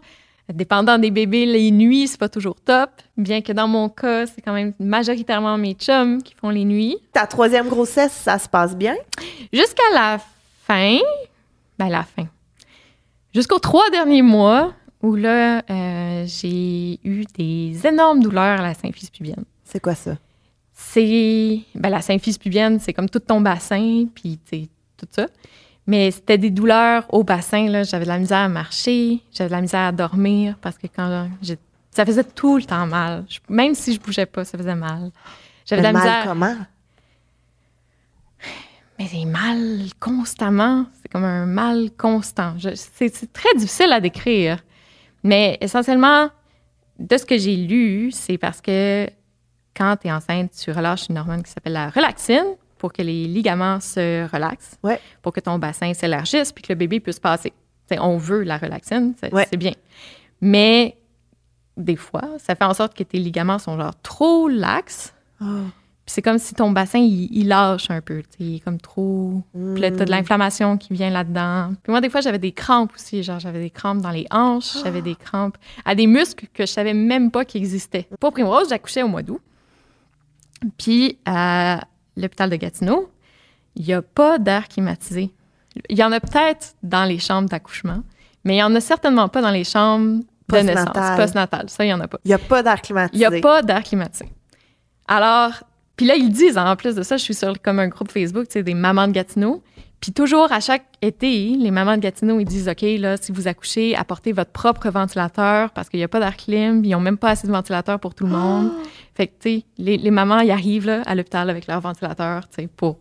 [0.52, 2.90] Dépendant des bébés, les nuits, c'est pas toujours top.
[3.16, 6.96] Bien que dans mon cas, c'est quand même majoritairement mes chums qui font les nuits.
[7.12, 8.94] Ta troisième grossesse, ça se passe bien?
[9.52, 10.18] Jusqu'à la
[10.66, 10.98] fin,
[11.78, 12.26] ben la fin.
[13.34, 19.10] Jusqu'aux trois derniers mois, où là, euh, j'ai eu des énormes douleurs à la symphyse
[19.10, 19.44] pubienne.
[19.64, 20.16] C'est quoi ça?
[20.72, 21.60] C'est.
[21.74, 24.38] Ben, la symphyse pubienne, c'est comme tout ton bassin, puis
[24.96, 25.26] tout ça.
[25.86, 27.82] Mais c'était des douleurs au bassin, là.
[27.84, 31.28] J'avais de la misère à marcher, j'avais de la misère à dormir, parce que quand
[31.42, 31.58] j'ai.
[31.92, 33.24] Ça faisait tout le temps mal.
[33.28, 35.10] Je- même si je bougeais pas, ça faisait mal.
[35.64, 36.24] J'avais de la mal misère.
[36.26, 36.54] comment?
[38.98, 40.86] Mais c'est mal constamment.
[41.00, 42.54] C'est comme un mal constant.
[42.58, 44.58] Je- C'est c'est très difficile à décrire.
[45.22, 46.28] Mais essentiellement,
[46.98, 49.08] de ce que j'ai lu, c'est parce que
[49.76, 52.44] quand tu es enceinte, tu relâches une hormone qui s'appelle la relaxine
[52.78, 55.00] pour que les ligaments se relaxent, Ouais.
[55.22, 57.52] pour que ton bassin s'élargisse puis que le bébé puisse passer.
[57.86, 59.46] T'sais, on veut la relaxine, c'est Ouais.
[59.56, 59.72] bien.
[60.40, 60.96] Mais
[61.76, 65.44] des fois, ça fait en sorte que tes ligaments sont genre trop laxes Oh.
[66.06, 68.22] Puis c'est comme si ton bassin, il, il lâche un peu.
[68.38, 69.42] Il est comme trop.
[69.52, 71.72] Puis là, t'as de l'inflammation qui vient là-dedans.
[71.82, 73.22] Puis moi, des fois, j'avais des crampes aussi.
[73.24, 76.70] Genre, j'avais des crampes dans les hanches, j'avais des crampes à des muscles que je
[76.72, 78.08] savais même pas qu'ils existaient.
[78.20, 79.40] Pour Primrose, j'accouchais au mois d'août.
[80.78, 81.82] Puis à
[82.16, 83.10] l'hôpital de Gatineau,
[83.76, 85.32] il n'y a pas d'air climatisé.
[85.90, 88.02] Il y en a peut-être dans les chambres d'accouchement,
[88.44, 91.16] mais il n'y en a certainement pas dans les chambres de naissance, Postnatal.
[91.16, 91.70] postnatal.
[91.70, 92.18] Ça, il n'y en a pas.
[92.24, 93.18] Il n'y a pas d'air Il climatisé.
[93.28, 94.28] n'y a pas d'air climatisé.
[95.08, 95.52] Alors,
[95.96, 98.10] puis là, ils disent, hein, en plus de ça, je suis sur comme un groupe
[98.10, 99.62] Facebook, tu sais, des mamans de Gatineau.
[100.00, 103.48] Puis toujours, à chaque été, les mamans de Gatineau, ils disent, OK, là, si vous
[103.48, 106.84] accouchez, apportez votre propre ventilateur parce qu'il n'y a pas d'air clim.
[106.84, 108.70] Ils n'ont même pas assez de ventilateurs pour tout le monde.
[109.16, 112.46] Fait que, tu sais, les, les mamans, ils arrivent là, à l'hôpital avec leur ventilateur,
[112.48, 112.98] tu sais, pour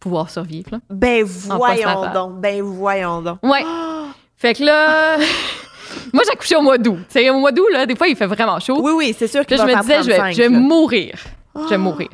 [0.00, 0.70] pouvoir survivre.
[0.72, 0.78] Là.
[0.88, 3.38] Ben voyons donc, ben voyons donc.
[3.42, 3.62] Ouais.
[4.38, 5.16] Fait que là,
[6.12, 6.98] moi, j'accouchais au mois d'août.
[7.08, 8.80] Tu sais, au mois d'août, là, des fois, il fait vraiment chaud.
[8.82, 11.14] Oui, oui, c'est sûr que là, je me disais, je vais, je vais mourir.
[11.54, 12.08] Je vais mourir.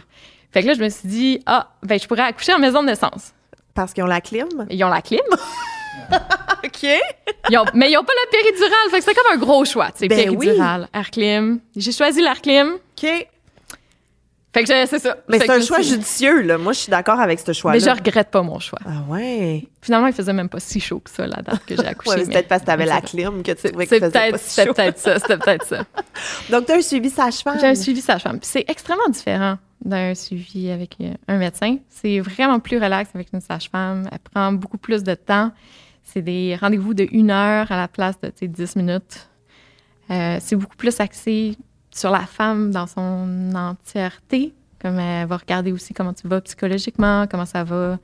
[0.52, 2.88] Fait que là, je me suis dit, ah, ben, je pourrais accoucher en maison de
[2.88, 3.32] naissance.
[3.74, 4.46] Parce qu'ils ont la clim?
[4.70, 5.20] Ils ont la clim,
[6.64, 6.82] OK.
[7.50, 8.90] ils ont- mais ils n'ont pas la péridurale.
[8.90, 11.60] Fait que c'est comme un gros choix, tu sais, Ben péridurale, air clim.
[11.76, 12.74] J'ai choisi l'air clim.
[12.74, 13.26] OK.
[14.54, 15.16] Fait que je- c'est ça.
[15.28, 16.58] Mais c'est un choix judicieux, là.
[16.58, 17.78] Moi, je suis d'accord avec ce choix-là.
[17.78, 18.80] Mais je regrette pas mon choix.
[18.84, 19.66] Ah ouais.
[19.80, 22.10] Finalement, il faisait même pas si chaud que ça, la date que j'ai accouché.
[22.18, 24.50] Ouais, c'est peut-être parce que t'avais la clim que tu trouvais que faisait pas si
[24.50, 24.74] c'était chaud.
[24.74, 25.18] peut-être ça.
[25.18, 25.78] C'était peut-être ça.
[26.50, 27.56] Donc, tu as un suivi sage-femme?
[27.60, 28.38] J'ai un suivi sage-femme.
[28.40, 31.78] Puis C'est extrêmement différent d'un suivi avec euh, un médecin.
[31.88, 34.06] C'est vraiment plus relax avec une sage-femme.
[34.12, 35.50] Elle prend beaucoup plus de temps.
[36.04, 39.28] C'est des rendez-vous de une heure à la place de tu sais, 10 minutes.
[40.10, 41.56] Euh, c'est beaucoup plus axé
[41.90, 44.52] sur la femme dans son entièreté.
[44.80, 47.98] Comme elle va regarder aussi comment tu vas psychologiquement, comment ça va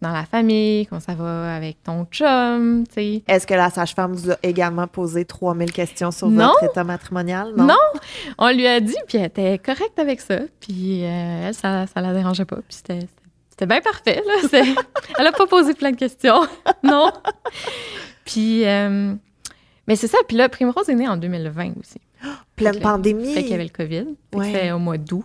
[0.00, 3.22] dans la famille, comment ça va avec ton chum, tu sais.
[3.28, 6.46] Est-ce que la sage-femme vous a également posé 3000 questions sur Non.
[6.52, 7.52] votre état matrimonial?
[7.56, 7.74] Non?
[8.38, 10.38] On lui a dit, puis elle était correcte avec ça.
[10.60, 12.56] Puis euh, elle, ça, ça la dérangeait pas.
[12.56, 13.00] Puis c'était,
[13.60, 14.22] c'était bien parfait.
[14.26, 14.34] Là.
[14.50, 14.74] C'est-
[15.18, 16.40] elle a pas posé plein de questions.
[16.82, 17.12] non.
[18.24, 19.14] Puis, euh,
[19.86, 20.18] mais c'est ça.
[20.26, 22.00] Puis là, Primrose est née en 2020 aussi.
[22.56, 23.34] Pleine Fait pandémie.
[23.34, 24.06] Fait qu'il y avait le COVID.
[24.34, 24.46] Ouais.
[24.46, 25.24] C'était au mois d'août.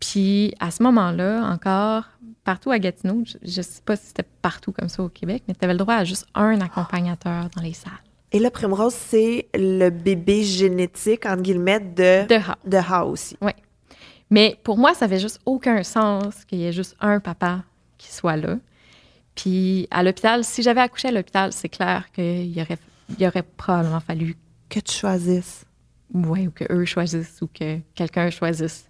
[0.00, 2.04] Puis à ce moment-là, encore,
[2.44, 5.54] partout à Gatineau, je, je sais pas si c'était partout comme ça au Québec, mais
[5.54, 7.92] tu avais le droit à juste un accompagnateur dans les salles.
[8.30, 12.54] Et là, Primrose, c'est le bébé génétique, entre guillemets, de, De house.
[12.64, 13.36] de Ha aussi.
[14.30, 17.62] Mais pour moi, ça avait juste aucun sens qu'il y ait juste un papa
[17.96, 18.56] qui soit là.
[19.34, 22.78] Puis à l'hôpital, si j'avais accouché à l'hôpital, c'est clair qu'il y aurait,
[23.26, 24.36] aurait probablement fallu,
[24.68, 25.64] Que tu choisisses.
[26.12, 28.88] ouais, ou que eux choisissent ou que quelqu'un choisisse.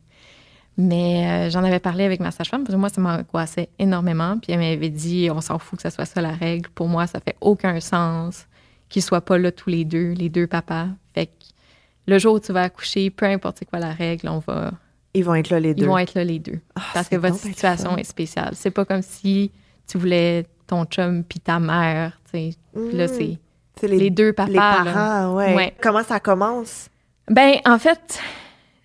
[0.77, 4.39] Mais euh, j'en avais parlé avec ma sage-femme, parce que moi, ça m'angoissait énormément.
[4.39, 6.71] Puis elle m'avait dit, on s'en fout que ça soit ça la règle.
[6.71, 8.47] Pour moi, ça fait aucun sens
[8.89, 10.87] qu'ils soient pas là tous les deux, les deux papas.
[11.15, 11.33] Fait que
[12.07, 14.71] le jour où tu vas accoucher, peu importe quoi la règle, on va,
[15.19, 15.83] Ils vont être là, les deux.
[15.85, 16.61] ils vont être là les deux.
[16.77, 18.53] Ah, Parce que votre situation est spéciale.
[18.55, 19.51] C'est pas comme si
[19.87, 22.57] tu voulais ton chum puis ta mère, tu sais.
[22.75, 23.09] Puis Là, Mm.
[23.09, 23.39] c'est
[23.81, 24.51] C'est les, deux papas.
[24.51, 25.55] les parents, ouais.
[25.55, 25.75] Ouais.
[25.81, 26.89] Comment ça commence?
[27.31, 28.21] Ben, en fait,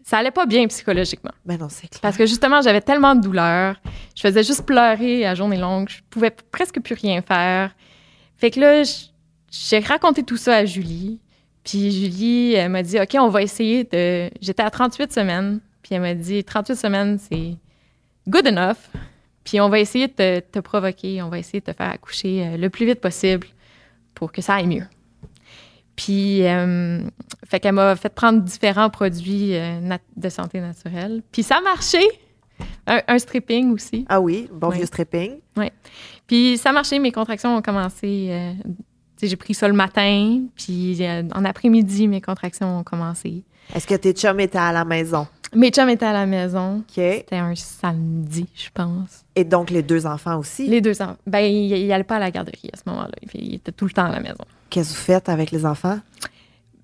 [0.04, 1.32] ça allait pas bien psychologiquement.
[1.46, 2.02] Ben non, c'est clair.
[2.02, 3.76] Parce que justement, j'avais tellement de douleurs.
[4.16, 5.90] Je faisais juste pleurer à journée longue.
[5.90, 7.76] Je pouvais presque plus rien faire.
[8.38, 8.84] Fait que là,
[9.52, 11.20] j'ai raconté tout ça à Julie.
[11.64, 14.30] Puis Julie, elle m'a dit, OK, on va essayer de...
[14.42, 15.60] J'étais à 38 semaines.
[15.84, 17.56] Puis elle m'a dit, 38 semaines, c'est
[18.28, 18.78] good enough.
[19.44, 21.22] Puis on va essayer de te, te provoquer.
[21.22, 23.46] On va essayer de te faire accoucher euh, le plus vite possible
[24.16, 24.86] pour que ça aille mieux.
[25.96, 27.02] Puis, euh,
[27.46, 29.80] fait qu'elle m'a fait prendre différents produits euh,
[30.16, 31.22] de santé naturelle.
[31.32, 32.00] Puis ça a marché.
[32.88, 34.06] Un, un stripping aussi.
[34.10, 34.78] Ah oui, bon Ouais.
[34.78, 35.40] vieux stripping.
[36.28, 38.28] Puis ça a marché, mes contractions ont commencé.
[38.32, 38.54] euh,
[39.22, 43.44] j'ai pris ça le matin, puis euh, en après-midi, mes contractions ont commencé.
[43.74, 45.28] Est-ce que tes chums étaient à la maison?
[45.56, 46.84] Mes chums étaient à la maison.
[46.88, 49.26] C'était un samedi, je pense.
[49.36, 50.68] Et donc, les deux enfants aussi?
[50.68, 51.18] Les deux enfants.
[51.28, 53.12] Ben, ils n'allaient pas à la garderie à ce moment-là.
[53.34, 54.46] Ils étaient tout le temps à la maison.
[54.70, 56.00] Qu'est-ce que vous faites avec les enfants?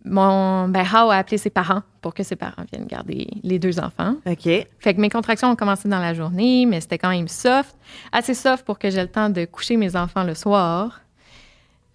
[0.05, 3.79] Mon, ben, How a appelé ses parents pour que ses parents viennent garder les deux
[3.79, 4.15] enfants.
[4.25, 4.43] OK.
[4.43, 7.75] Fait que mes contractions ont commencé dans la journée, mais c'était quand même soft.
[8.11, 11.01] Assez soft pour que j'ai le temps de coucher mes enfants le soir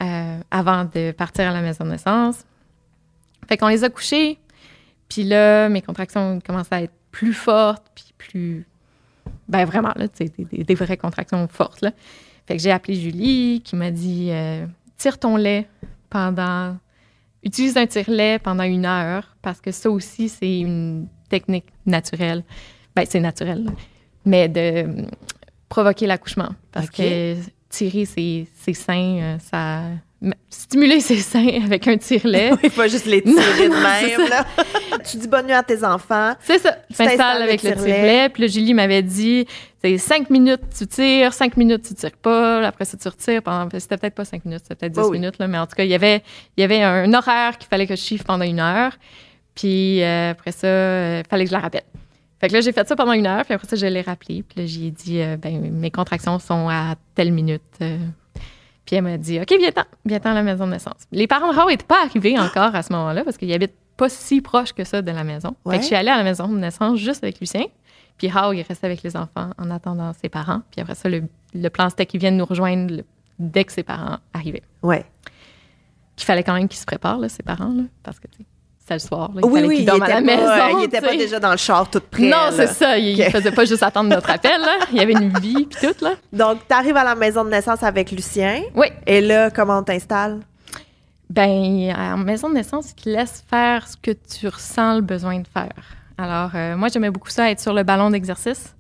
[0.03, 2.45] euh, avant de partir à la maison de naissance.
[3.49, 4.39] Fait qu'on les a couchés.
[5.09, 8.67] Puis là, mes contractions commençaient à être plus fortes, puis plus...
[9.49, 11.93] Ben vraiment, là, tu sais, des, des- des vraies contractions fortes, là.
[12.47, 14.67] Fait que j'ai appelé Julie, qui m'a dit euh,
[14.99, 15.67] tire ton lait
[16.11, 16.77] pendant...
[17.43, 22.43] Utilise un tire-lait pendant une heure, parce que ça aussi, c'est une technique naturelle.
[22.97, 23.73] Ben, c'est naturel, là.
[24.25, 25.03] mais de euh,
[25.69, 26.51] provoquer l'accouchement.
[26.73, 27.37] Parce que
[27.69, 29.83] tirer ses, ses seins, euh, ça
[30.49, 32.53] stimuler ses seins avec un tire-lait.
[32.63, 34.29] oui, pas juste les tirer de même.
[34.29, 34.45] Là.
[35.05, 36.35] tu dis bonne nuit à tes enfants.
[36.41, 36.77] C'est ça.
[36.91, 38.29] Tu t'installes avec le tire-lait.
[38.31, 39.47] Puis là, Julie m'avait dit,
[39.83, 42.67] c'est cinq minutes, tu tires, cinq minutes, tu tires pas.
[42.67, 43.43] Après ça, tu retires.
[43.43, 43.69] Pendant...
[43.79, 45.39] C'était peut-être pas cinq minutes, c'était peut-être dix minutes.
[45.39, 46.23] Là, mais en tout cas, il y avait,
[46.57, 48.93] il y avait un horaire qu'il fallait que je chiffre pendant une heure.
[49.55, 51.85] Puis euh, après ça, il euh, fallait que je la rappelle.
[52.41, 54.43] Fait que là, j'ai fait ça pendant une heure, puis après ça, je l'ai rappelé.
[54.43, 57.63] Puis là, j'ai dit, euh, ben, mes contractions sont à telle minute.
[58.87, 61.07] Puis elle m'a dit, OK, viens-t'en, viens-t'en à la maison de naissance.
[61.11, 64.09] Les parents de Raw n'étaient pas arrivés encore à ce moment-là parce qu'ils habitent pas
[64.09, 65.55] si proche que ça de la maison.
[65.69, 67.65] Fait que je suis allée à la maison de naissance juste avec Lucien.
[68.19, 70.63] Puis Raw, il restait avec les enfants en attendant ses parents.
[70.71, 73.03] Puis après ça, le, plan, c'était qu'il vienne nous rejoindre
[73.39, 74.63] dès que ses parents arrivaient.
[74.83, 75.05] Ouais.
[76.17, 78.29] Qu'il fallait quand même qu'ils se préparent, là, ses parents, là, parce que,
[78.85, 79.31] c'était le soir.
[79.35, 80.69] Là, il oui, oui, il à la maison.
[80.73, 82.29] il n'était pas déjà dans le char tout près.
[82.29, 82.99] Non, c'est ça.
[82.99, 84.61] Il ne faisait pas juste attendre notre appel.
[84.61, 84.77] Là.
[84.93, 86.05] Il y avait une vie puis tout.
[86.05, 86.17] Là.
[86.31, 88.61] Donc, tu arrives à la maison de naissance avec Lucien.
[88.75, 88.89] Oui.
[89.07, 90.41] Et là, comment on t'installe?
[91.31, 95.39] Ben, en maison de naissance, il te laisse faire ce que tu ressens le besoin
[95.39, 95.73] de faire.
[96.19, 98.77] Alors, euh, moi, j'aimais beaucoup ça, être sur le ballon d'exercice.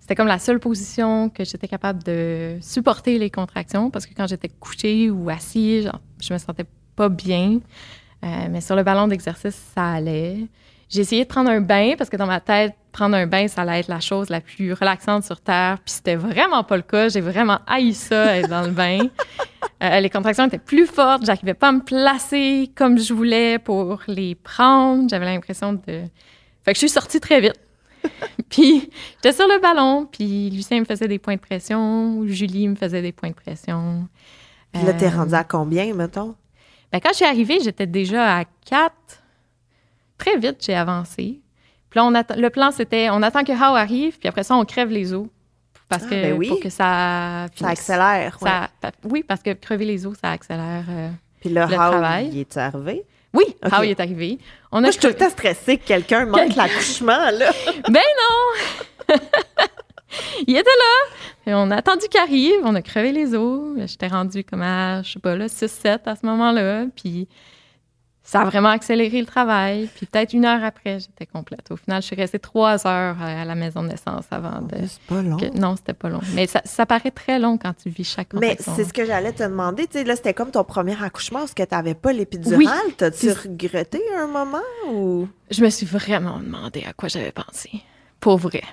[0.00, 4.26] C'était comme la seule position que j'étais capable de supporter les contractions parce que quand
[4.28, 5.90] j'étais couchée ou assise,
[6.22, 6.64] je me sentais
[6.94, 7.58] pas bien.
[8.24, 10.46] Euh, mais sur le ballon d'exercice, ça allait.
[10.88, 13.62] J'ai essayé de prendre un bain parce que dans ma tête, prendre un bain, ça
[13.62, 15.78] allait être la chose la plus relaxante sur Terre.
[15.84, 17.08] Puis c'était vraiment pas le cas.
[17.08, 18.98] J'ai vraiment haï ça, être dans le bain.
[19.82, 21.26] Euh, les contractions étaient plus fortes.
[21.26, 25.06] J'arrivais pas à me placer comme je voulais pour les prendre.
[25.10, 26.04] J'avais l'impression de.
[26.64, 27.60] Fait que je suis sortie très vite.
[28.48, 30.08] puis j'étais sur le ballon.
[30.10, 32.26] Puis Lucien me faisait des points de pression.
[32.26, 34.08] Julie me faisait des points de pression.
[34.72, 36.34] Puis là, t'es euh, rendu à combien, mettons?
[36.92, 38.92] Ben, quand je suis arrivée, j'étais déjà à 4.
[40.18, 41.40] Très vite, j'ai avancé.
[41.90, 44.64] Puis là, on le plan, c'était on attend que How arrive, puis après ça, on
[44.64, 45.26] crève les os.
[45.88, 46.48] Parce ah, que, ben oui.
[46.48, 47.46] pour que ça.
[47.54, 48.38] Ça accélère.
[49.04, 51.10] oui, parce que crever les os, ça accélère euh,
[51.40, 52.30] puis là, le How, travail.
[52.32, 53.04] il est arrivé?
[53.32, 54.38] Oui, How il est arrivé.
[54.72, 57.52] On a Moi, je suis tout le temps stressée que quelqu'un manque l'accouchement, là.
[57.88, 59.16] ben non!
[60.46, 61.50] il était là.
[61.50, 63.78] Et on a attendu qu'il arrive, on a crevé les os.
[63.86, 66.86] J'étais rendue comme à, je sais pas, là, 6-7 à ce moment-là.
[66.94, 67.28] Puis
[68.26, 69.88] ça a vraiment accéléré le travail.
[69.94, 71.70] Puis peut-être une heure après, j'étais complète.
[71.70, 74.74] Au final, je suis restée trois heures à la maison de naissance avant de.
[74.88, 75.36] C'est pas long.
[75.54, 76.20] non, c'était pas long.
[76.34, 79.44] Mais ça, paraît très long quand tu vis chaque Mais c'est ce que j'allais te
[79.44, 79.86] demander.
[79.86, 81.44] Tu sais, là, c'était comme ton premier accouchement.
[81.44, 82.58] Est-ce que tu n'avais pas l'épidurale?
[82.58, 82.94] Oui.
[82.96, 84.58] T'as-tu regretté un moment
[84.90, 85.28] ou?
[85.52, 87.70] Je me suis vraiment demandé à quoi j'avais pensé.
[88.18, 88.64] Pour vrai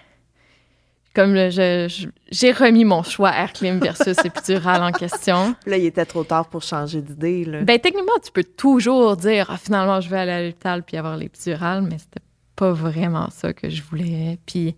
[1.14, 5.56] comme j'ai remis mon choix Airclim versus épidural en question.
[5.66, 7.46] Là, il était trop tard pour changer d'idée.
[7.64, 11.18] Ben techniquement, tu peux toujours dire ah, finalement je vais aller à l'hôpital puis avoir
[11.18, 14.40] l'épidural, mais c'était pas vraiment ça que je voulais.
[14.46, 14.76] Puis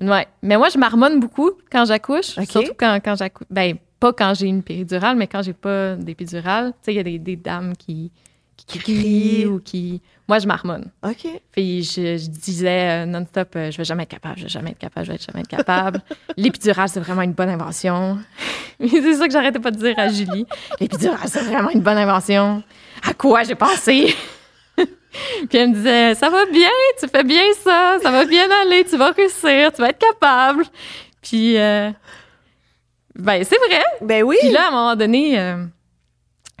[0.00, 3.46] ouais, mais moi je marmonne beaucoup quand j'accouche, surtout quand, quand j'accouche.
[3.50, 6.72] Ben pas quand j'ai une péridurale, mais quand j'ai pas d'épidural.
[6.72, 8.10] Tu sais, il y a des, des dames qui
[8.56, 10.00] qui crient ou qui.
[10.26, 10.90] Moi, je marmonne.
[11.02, 11.26] OK.
[11.52, 14.78] Puis je, disais euh, non-stop, euh, je vais jamais être capable, je vais jamais être
[14.78, 16.00] capable, je vais jamais être capable.
[16.36, 18.18] L'épidural, c'est vraiment une bonne invention.
[18.80, 20.46] c'est ça que j'arrêtais pas de dire à Julie.
[20.80, 22.62] L'épidural, c'est vraiment une bonne invention.
[23.06, 24.14] À quoi j'ai pensé?
[24.76, 28.84] Puis elle me disait, ça va bien, tu fais bien ça, ça va bien aller,
[28.84, 30.64] tu vas réussir, tu vas être capable.
[31.20, 31.90] Puis, euh,
[33.14, 33.84] ben, c'est vrai.
[34.00, 34.36] Ben oui.
[34.40, 35.38] Puis là, à un moment donné,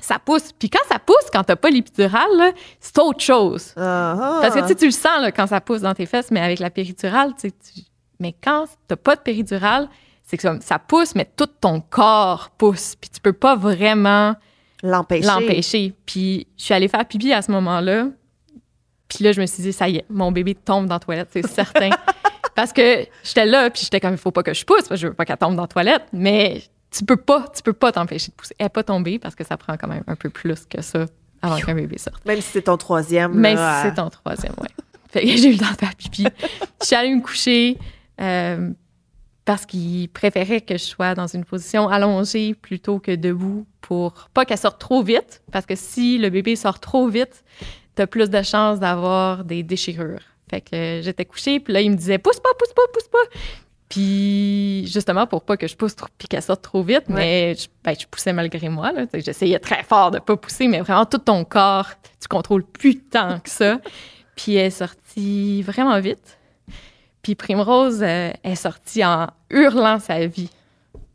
[0.04, 0.52] ça pousse.
[0.52, 3.72] Puis quand ça pousse, quand t'as pas l'épidurale, c'est autre chose.
[3.76, 4.40] Uh-huh.
[4.40, 6.70] Parce que tu le sens là, quand ça pousse dans tes fesses, mais avec la
[6.70, 7.50] péridurale, tu
[8.20, 9.88] mais quand t'as pas de péridurale,
[10.22, 12.94] c'est que ça pousse, mais tout ton corps pousse.
[13.00, 14.34] Puis tu peux pas vraiment
[14.82, 15.26] l'empêcher.
[15.26, 15.92] L'empêcher.
[16.06, 18.08] Puis je suis allée faire pipi à ce moment-là.
[19.08, 21.28] Puis là, je me suis dit, ça y est, mon bébé tombe dans la toilette,
[21.32, 21.90] c'est certain.
[22.54, 24.96] parce que j'étais là, puis j'étais comme, il faut pas que je pousse, parce que
[24.96, 26.04] je veux pas qu'elle tombe dans la toilette.
[26.12, 26.62] Mais
[26.94, 28.54] tu peux pas, tu peux pas t'empêcher de pousser.
[28.58, 31.06] Elle n'est pas tombée parce que ça prend quand même un peu plus que ça
[31.42, 32.24] avant qu'un bébé sorte.
[32.24, 33.34] Même si c'est ton troisième.
[33.34, 34.68] Même si c'est ton troisième, oui.
[35.10, 36.26] Fait que j'ai eu le temps de faire pipi.
[36.80, 37.78] je suis allée me coucher
[38.20, 38.70] euh,
[39.44, 44.44] parce qu'il préférait que je sois dans une position allongée plutôt que debout pour pas
[44.44, 45.42] qu'elle sorte trop vite.
[45.52, 47.44] Parce que si le bébé sort trop vite,
[47.94, 50.22] tu as plus de chances d'avoir des déchirures.
[50.50, 53.38] Fait que j'étais couchée, puis là, il me disait pousse pas, pousse pas, pousse pas.
[53.94, 57.68] Puis justement, pour pas que je pousse trop, puis qu'elle sorte trop vite, mais je,
[57.84, 58.90] ben, je, poussais malgré moi.
[59.14, 61.90] J'essayais très fort de pas pousser, mais vraiment tout ton corps,
[62.20, 63.78] tu contrôles plus tant que ça.
[64.36, 66.38] Puis elle est sortie vraiment vite.
[67.22, 70.50] Puis Primrose euh, est sortie en hurlant sa vie.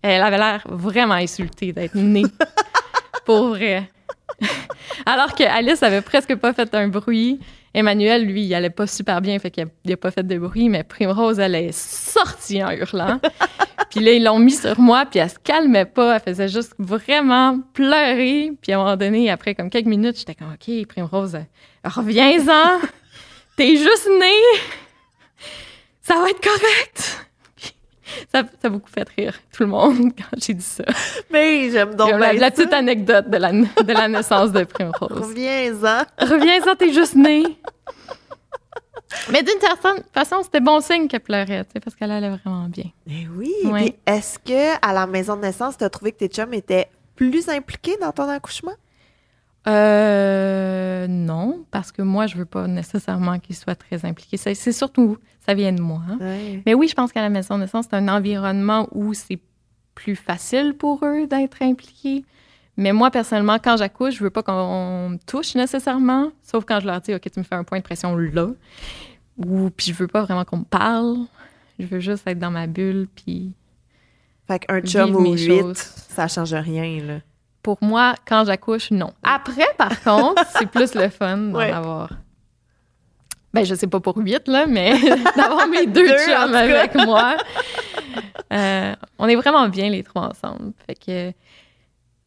[0.02, 2.24] Elle avait l'air vraiment insultée d'être née.
[3.26, 3.92] pour vrai.
[5.06, 7.42] Alors que Alice avait presque pas fait un bruit.
[7.74, 10.84] Emmanuel, lui, il allait pas super bien, fait qu'il n'a pas fait de bruit, mais
[10.84, 13.20] Primrose, elle est sortie en hurlant.
[13.90, 16.16] puis là, ils l'ont mis sur moi, puis elle se calmait pas.
[16.16, 18.52] Elle faisait juste vraiment pleurer.
[18.62, 21.38] Puis à un moment donné, après comme quelques minutes, j'étais comme, OK, Primrose,
[21.84, 22.80] reviens-en.
[23.56, 24.60] T'es juste née.
[26.02, 27.29] Ça va être correct.
[28.34, 30.84] Ça, ça a beaucoup fait rire tout le monde quand j'ai dit ça.
[31.32, 35.28] Mais j'aime donc la, la petite anecdote de la, de la naissance de Primrose.
[35.30, 36.04] Reviens-en.
[36.26, 37.44] Reviens-en, t'es juste née.
[39.32, 42.68] Mais d'une certaine façon, c'était bon signe qu'elle pleurait, tu sais, parce qu'elle allait vraiment
[42.68, 42.86] bien.
[43.08, 43.54] Mais oui.
[43.66, 43.96] Ouais.
[44.06, 47.50] Est-ce que à la maison de naissance, tu as trouvé que tes chums étaient plus
[47.50, 48.74] impliqués dans ton accouchement?
[49.68, 54.38] Euh, non, parce que moi, je veux pas nécessairement qu'ils soient très impliqués.
[54.38, 56.02] C'est surtout, ça vient de moi.
[56.10, 56.18] hein.
[56.66, 59.40] Mais oui, je pense qu'à la maison de naissance, c'est un environnement où c'est
[59.96, 62.24] plus facile pour eux d'être impliqués.
[62.78, 66.86] Mais moi, personnellement, quand j'accouche, je veux pas qu'on me touche nécessairement, sauf quand je
[66.88, 68.48] leur dis, OK, tu me fais un point de pression là.
[69.38, 71.18] Ou, puis je veux pas vraiment qu'on me parle.
[71.78, 73.52] Je veux juste être dans ma bulle, puis
[74.48, 75.78] Fait qu'un chum ou huit, choses.
[75.78, 77.20] ça change rien, là.
[77.64, 79.12] Pour moi, quand j'accouche, non.
[79.24, 81.72] Après, par contre, c'est plus le fun d'en Ouais.
[81.72, 82.10] avoir.
[83.54, 84.94] Ben, je sais pas pour huit, là, mais
[85.36, 87.36] d'avoir mes deux, Deux, chums avec moi.
[88.54, 90.72] Euh, on est vraiment bien les trois ensemble.
[90.86, 91.34] Fait que,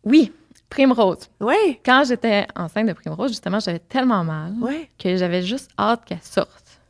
[0.05, 0.33] oui,
[0.69, 1.29] Primrose.
[1.41, 1.79] Oui.
[1.85, 4.89] Quand j'étais enceinte de Primrose, justement, j'avais tellement mal Oui.
[4.99, 6.81] que j'avais juste hâte qu'elle sorte.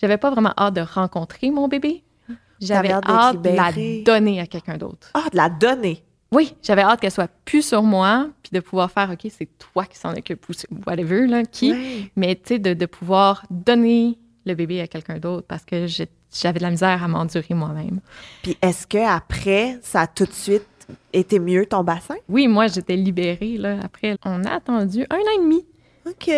[0.00, 2.04] J'avais pas vraiment hâte de rencontrer mon bébé.
[2.60, 3.72] J'avais hâte de la
[4.04, 5.10] donner à quelqu'un d'autre.
[5.14, 6.02] Ah, de la donner.
[6.30, 9.86] Oui, j'avais hâte qu'elle soit plus sur moi, puis de pouvoir faire, OK, c'est toi
[9.86, 10.52] qui s'en occupe, ou
[10.86, 12.10] whatever, là, qui.
[12.16, 16.58] Mais tu sais, de, de pouvoir donner le bébé à quelqu'un d'autre parce que j'avais
[16.58, 18.00] de la misère à m'endurer moi-même.
[18.42, 20.66] Puis est-ce que après, ça a tout de suite
[21.12, 22.16] été mieux ton bassin?
[22.28, 23.78] Oui, moi, j'étais libérée, là.
[23.82, 25.66] Après, on a attendu un an et demi.
[26.06, 26.30] OK.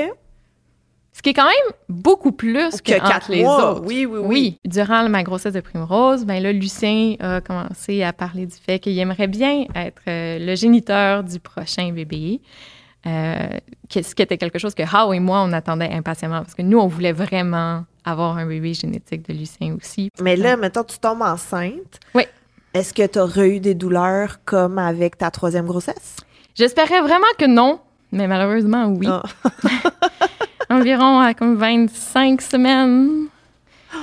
[1.13, 3.73] Ce qui est quand même beaucoup plus que, Que entre les mois.
[3.73, 3.83] autres.
[3.85, 4.27] Oui, oui, oui.
[4.29, 4.59] Oui.
[4.65, 8.99] Durant ma grossesse de Primrose, ben là, Lucien a commencé à parler du fait qu'il
[8.99, 12.41] aimerait bien être euh, le géniteur du prochain bébé.
[13.07, 13.49] Euh,
[13.91, 16.79] ce qui était quelque chose que How et moi, on attendait impatiemment parce que nous,
[16.79, 20.11] on voulait vraiment avoir un bébé génétique de Lucien aussi.
[20.23, 21.99] Mais là, mettons, tu tombes enceinte.
[22.15, 22.23] Oui.
[22.73, 26.17] Est-ce que tu aurais eu des douleurs comme avec ta troisième grossesse?
[26.55, 27.81] J'espérais vraiment que non,
[28.13, 29.09] mais malheureusement, oui.
[29.09, 29.23] Ah.
[30.81, 33.26] Environ à comme 25 semaines.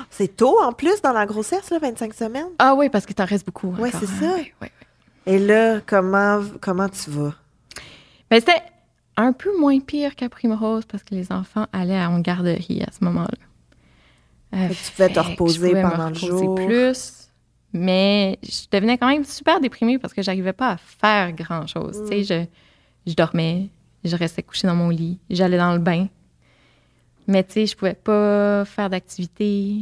[0.10, 2.48] C'est tôt en plus dans la grossesse, là, 25 semaines?
[2.60, 3.74] Ah oui, parce qu'il t'en reste beaucoup.
[3.78, 4.32] Ouais, encore, c'est hein.
[4.32, 4.36] ça.
[4.36, 4.72] Ouais, ouais.
[5.26, 7.34] Et là, comment, comment tu vas?
[8.30, 8.62] Ben, c'était
[9.16, 13.04] un peu moins pire qu'à Primrose parce que les enfants allaient en garderie à ce
[13.06, 13.28] moment-là.
[14.54, 16.56] Euh, tu pouvais te reposer je pouvais me pendant le reposer jour.
[16.56, 17.30] plus,
[17.74, 22.00] mais je devenais quand même super déprimée parce que j'arrivais pas à faire grand-chose.
[22.00, 22.10] Mm.
[22.10, 22.24] Tu sais,
[23.06, 23.68] je, je dormais,
[24.04, 26.08] je restais couchée dans mon lit, j'allais dans le bain.
[27.28, 29.80] Mais tu sais, je pouvais pas faire d'activité,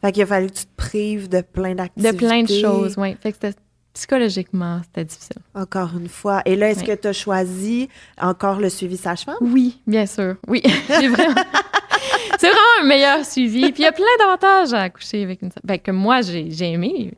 [0.00, 2.16] Fait qu'il a fallu que tu te prives de plein de d'activités.
[2.16, 3.16] plein de choses, oui.
[3.20, 3.58] Fait que c'était-
[3.94, 5.36] psychologiquement, c'était difficile.
[5.54, 6.42] Encore une fois.
[6.44, 6.86] Et là, est-ce Oui.
[6.86, 7.88] que tu as choisi
[8.20, 9.36] encore le suivi sage-femme?
[9.40, 10.34] Oui, bien sûr.
[10.48, 11.34] Oui, vraiment...
[12.38, 13.60] c'est vraiment un meilleur suivi.
[13.72, 16.72] Puis il y a plein d'avantages à accoucher avec une ben, que moi, j'ai j'ai
[16.72, 17.12] aimé.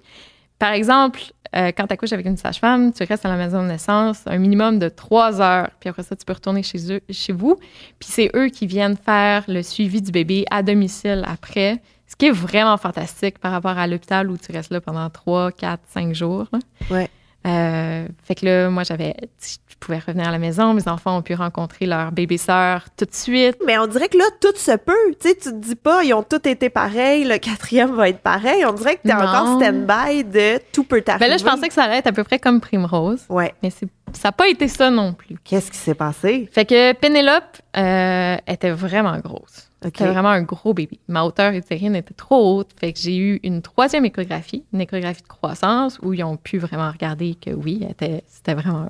[0.59, 1.21] Par exemple,
[1.57, 4.39] euh, quand tu accouches avec une sage-femme, tu restes à la maison de naissance un
[4.39, 5.71] minimum de trois heures.
[5.81, 7.57] Puis après ça, tu peux retourner chez, eux, chez vous.
[7.99, 11.81] Puis c'est eux qui viennent faire le suivi du bébé à domicile après.
[12.07, 15.51] Ce qui est vraiment fantastique par rapport à l'hôpital où tu restes là pendant trois,
[15.51, 16.47] quatre, cinq jours.
[16.53, 16.59] là.
[16.91, 17.11] Ouais.
[17.47, 20.75] Euh, fait que là, moi, j'avais, je pouvais revenir à la maison.
[20.75, 23.57] Mes enfants ont pu rencontrer leur bébé sœur tout de suite.
[23.67, 24.93] Mais on dirait que là, tout se peut.
[25.21, 28.19] Tu sais, tu te dis pas, ils ont tous été pareils, le quatrième va être
[28.21, 28.65] pareil.
[28.65, 31.27] On dirait que t'es encore stand-by de tout peut t'arriver.
[31.27, 33.55] Ben là, je pensais que ça allait être à peu près comme Primrose, Ouais.
[33.63, 35.37] mais c'est, ça n'a pas été ça non plus.
[35.45, 36.49] Qu'est-ce qui s'est passé?
[36.53, 37.45] Fait que Pénélope
[37.77, 39.71] euh, était vraiment grosse.
[39.87, 40.99] C'était vraiment un gros bébé.
[41.09, 42.71] Ma hauteur utérine était trop haute.
[42.79, 46.59] Fait que j'ai eu une troisième échographie, une échographie de croissance, où ils ont pu
[46.59, 47.87] vraiment regarder que oui,
[48.27, 48.89] c'était vraiment,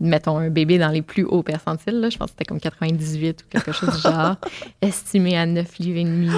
[0.00, 1.98] mettons, un bébé dans les plus hauts percentiles.
[2.00, 2.10] Là.
[2.10, 4.36] Je pense que c'était comme 98 ou quelque chose du genre,
[4.82, 6.30] estimé à 9 livres et demi.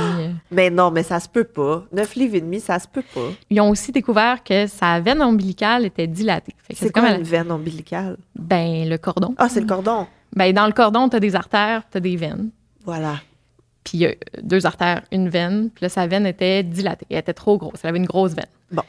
[0.51, 1.85] Mais non, mais ça se peut pas.
[1.93, 3.29] 9 livres et demi, ça se peut pas.
[3.51, 6.55] Ils ont aussi découvert que sa veine ombilicale était dilatée.
[6.73, 8.17] C'est comme une veine ombilicale?
[8.39, 9.35] ben, le cordon.
[9.37, 10.07] Ah, c'est le cordon.
[10.35, 12.51] Ben, dans le cordon, tu as des artères, tu as des veines.
[12.85, 13.17] Voilà.
[13.89, 14.13] Puis il y a
[14.43, 15.71] deux artères, une veine.
[15.75, 17.07] Puis là, sa veine était dilatée.
[17.11, 17.81] Elle était trop grosse.
[17.83, 18.47] Elle avait une grosse veine.
[18.71, 18.83] Bon.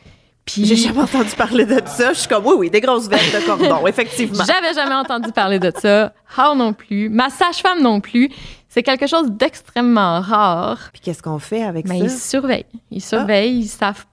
[0.45, 2.11] Puis J'ai jamais entendu parler de ça.
[2.11, 4.43] Je suis comme, oui, oui, des grosses veines de cordon, effectivement.
[4.45, 6.11] j'avais jamais entendu parler de ça.
[6.37, 7.07] How non plus.
[7.09, 8.29] Ma sage-femme non plus.
[8.67, 10.89] C'est quelque chose d'extrêmement rare.
[10.91, 12.29] Puis qu'est-ce qu'on fait avec Mais ils ça?
[12.31, 12.65] surveillent.
[12.91, 13.59] Ils surveillent.
[13.59, 14.05] Ils savent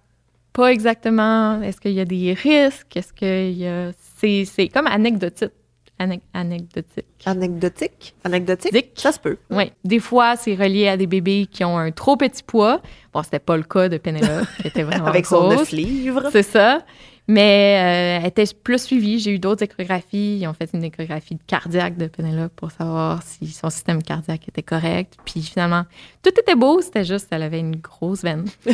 [0.52, 3.90] pas exactement est-ce qu'il y a des risques, est-ce qu'il y a...
[4.18, 5.50] C'est, c'est comme anecdotique.
[5.98, 7.04] ane- anecdotique.
[7.26, 8.14] Anecdotique?
[8.24, 8.92] Anecdotique?
[8.94, 9.36] Ça se peut.
[9.50, 9.72] Oui.
[9.84, 12.80] Des fois, c'est relié à des bébés qui ont un trop petit poids.
[13.12, 15.56] Bon, c'était pas le cas de Pénélope, qui était vraiment Avec son grosse.
[15.58, 16.28] neuf livres.
[16.32, 16.82] C'est ça.
[17.28, 19.18] Mais euh, elle était plus suivie.
[19.18, 20.38] J'ai eu d'autres échographies.
[20.40, 24.62] Ils ont fait une échographie cardiaque de Pénélope pour savoir si son système cardiaque était
[24.62, 25.14] correct.
[25.24, 25.84] Puis finalement,
[26.22, 26.80] tout était beau.
[26.80, 28.44] C'était juste qu'elle avait une grosse veine.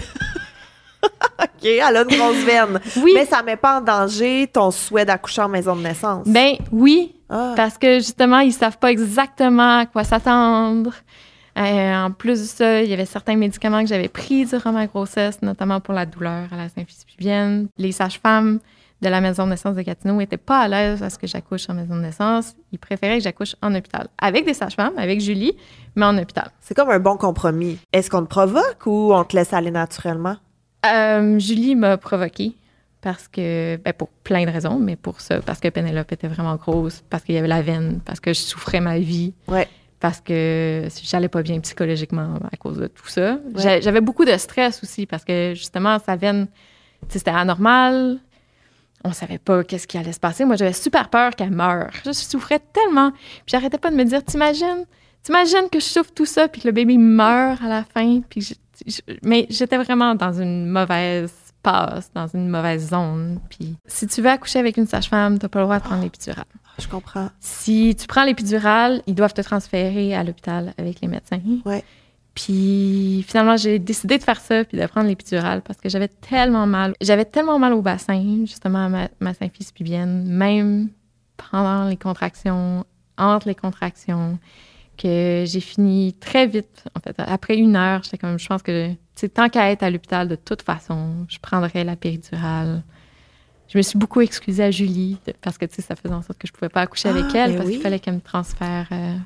[1.42, 2.80] OK, elle a une grosse veine.
[3.02, 3.12] Oui.
[3.14, 6.26] Mais ça met pas en danger ton souhait d'accoucher en maison de naissance.
[6.26, 7.54] Ben oui, Ah.
[7.56, 10.92] parce que justement, ils savent pas exactement à quoi s'attendre.
[11.58, 14.86] Euh, en plus de ça, il y avait certains médicaments que j'avais pris durant ma
[14.86, 17.68] grossesse, notamment pour la douleur à la symphysie pubienne.
[17.76, 18.58] Les sages-femmes
[19.02, 21.68] de la maison de naissance de Gatineau n'étaient pas à l'aise à ce que j'accouche
[21.68, 22.54] en maison de naissance.
[22.70, 24.06] Ils préféraient que j'accouche en hôpital.
[24.20, 25.52] Avec des sages-femmes, avec Julie,
[25.96, 26.50] mais en hôpital.
[26.60, 27.78] C'est comme un bon compromis.
[27.92, 30.36] Est-ce qu'on te provoque ou on te laisse aller naturellement?
[30.86, 32.54] Euh, Julie m'a provoquée
[33.00, 36.54] parce que, ben pour plein de raisons, mais pour ça, parce que Pénélope était vraiment
[36.56, 39.68] grosse, parce qu'il y avait la veine, parce que je souffrais ma vie, Ouais.
[39.98, 43.38] parce que j'allais pas bien psychologiquement à cause de tout ça.
[43.56, 46.46] J'a- J'avais beaucoup de stress aussi parce que justement, sa veine,
[47.08, 48.18] c'était anormal.
[49.04, 50.44] On savait pas qu'est-ce qui allait se passer.
[50.44, 51.90] Moi, j'avais super peur qu'elle meure.
[52.04, 53.10] Je souffrais tellement.
[53.10, 54.84] Puis j'arrêtais pas de me dire, t'imagines,
[55.24, 58.20] t'imagines que je souffre tout ça puis que le bébé meurt à la fin.
[58.28, 58.56] Puis
[58.86, 63.38] je- mais j'étais vraiment dans une mauvaise passe, dans une mauvaise zone.
[63.48, 66.44] Puis si tu veux accoucher avec une sage-femme, t'as pas le droit de prendre l'épidural.
[66.78, 67.28] Je comprends.
[67.38, 71.40] Si tu prends l'épidural, ils doivent te transférer à l'hôpital avec les médecins.
[71.64, 71.84] Ouais.
[72.34, 76.66] Puis finalement, j'ai décidé de faire ça puis de prendre l'épidural parce que j'avais tellement
[76.66, 76.94] mal.
[77.00, 80.88] J'avais tellement mal au bassin, justement, à ma, ma symphyse pubienne, même
[81.36, 82.84] pendant les contractions,
[83.18, 84.38] entre les contractions,
[85.02, 86.84] que j'ai fini très vite.
[86.96, 89.90] En fait, après une heure, j'étais comme, je pense que, tu tant qu'à être à
[89.90, 92.82] l'hôpital, de toute façon, je prendrais la péridurale.
[93.68, 96.22] Je me suis beaucoup excusée à Julie de- parce que, tu sais, ça faisait en
[96.22, 97.74] sorte que je pouvais pas accoucher avec Ah, elle ben parce oui.
[97.74, 99.16] qu'il fallait qu'elle me transfère euh,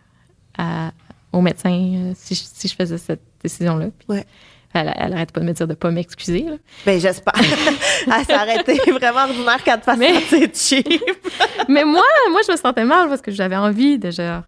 [0.58, 0.92] à-
[1.32, 3.86] au médecin euh, si, je, si je faisais cette décision-là.
[4.08, 4.24] Ouais.
[4.72, 6.46] Elle, elle arrête pas de me dire de pas m'excuser.
[6.84, 7.32] Ben, j'espère.
[7.36, 10.20] Elle s'est arrêtée vraiment ordinaire qu'elle te fasse Mais-
[10.54, 10.86] cheap.
[11.68, 14.42] Mais moi, moi, je me sentais mal parce que j'avais envie de, genre,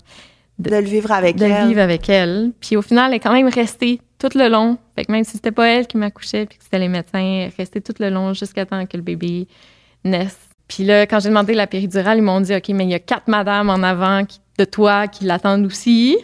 [0.58, 1.68] De le vivre avec de elle.
[1.68, 2.50] vivre avec elle.
[2.60, 4.76] Puis au final, elle est quand même restée tout le long.
[4.96, 7.48] Fait que même si c'était pas elle qui m'accouchait puis que c'était les médecins, elle
[7.48, 9.46] est restée tout le long jusqu'à temps que le bébé
[10.04, 10.36] naisse.
[10.66, 12.98] Puis là, quand j'ai demandé la péridurale, ils m'ont dit, OK, mais il y a
[12.98, 16.18] quatre madames en avant qui- de toi qui l'attendent aussi.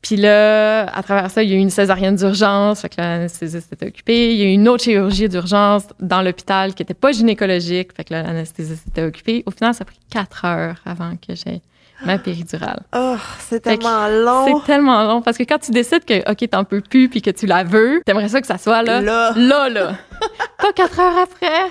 [0.00, 3.72] Puis là, à travers ça, il y a eu une césarienne d'urgence, fait que l'anesthésiste
[3.72, 4.32] était occupé.
[4.34, 8.04] Il y a eu une autre chirurgie d'urgence dans l'hôpital qui n'était pas gynécologique, fait
[8.04, 9.42] que là, l'anesthésiste était occupé.
[9.46, 11.60] Au final, ça a pris quatre heures avant que j'ai
[12.04, 12.82] ma péridurale.
[12.94, 14.46] Oh, c'est tellement long.
[14.60, 17.30] C'est tellement long parce que quand tu décides que, OK, t'en peux plus puis que
[17.30, 19.00] tu la veux, t'aimerais ça que ça soit là.
[19.00, 19.32] Là.
[19.36, 19.96] Là, là.
[20.58, 21.66] pas quatre heures après.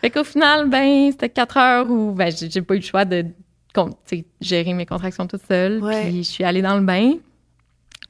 [0.00, 3.26] Fait qu'au final, ben, c'était quatre heures où, ben, j'ai pas eu le choix de
[4.40, 5.82] gérer mes contractions toute seule.
[5.82, 6.02] Ouais.
[6.04, 7.12] Puis je suis allée dans le bain.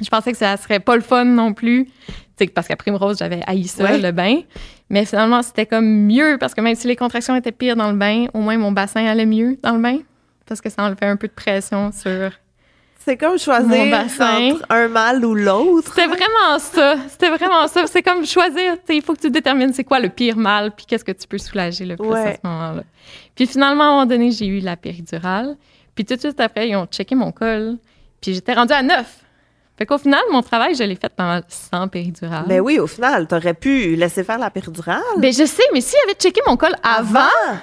[0.00, 1.88] Je pensais que ça serait pas le fun non plus.
[2.54, 3.98] Parce qu'à Primrose, j'avais haï ça, Ouais.
[3.98, 4.38] le bain.
[4.88, 7.98] Mais finalement, c'était comme mieux parce que même si les contractions étaient pires dans le
[7.98, 9.98] bain, au moins mon bassin allait mieux dans le bain.
[10.50, 12.32] Parce que ça enlevait un peu de pression sur
[12.98, 15.92] C'est comme choisir entre un mâle ou l'autre.
[15.94, 16.96] C'était vraiment ça.
[17.08, 17.86] C'était vraiment ça.
[17.86, 18.76] C'est comme choisir.
[18.88, 21.38] Il faut que tu détermines c'est quoi le pire mal, puis qu'est-ce que tu peux
[21.38, 22.82] soulager le plus à ce moment-là.
[23.36, 25.56] Puis finalement, à un moment donné, j'ai eu la péridurale.
[25.94, 27.76] Puis tout de suite après, ils ont checké mon col.
[28.20, 29.06] Puis j'étais rendue à 9.
[29.78, 32.46] Fait qu'au final, mon travail, je l'ai fait pendant sans péridurale.
[32.48, 35.00] Ben oui, au final, t'aurais pu laisser faire la péridurale.
[35.18, 37.60] Ben, je sais, mais s'ils avaient checké mon col avant, Avant?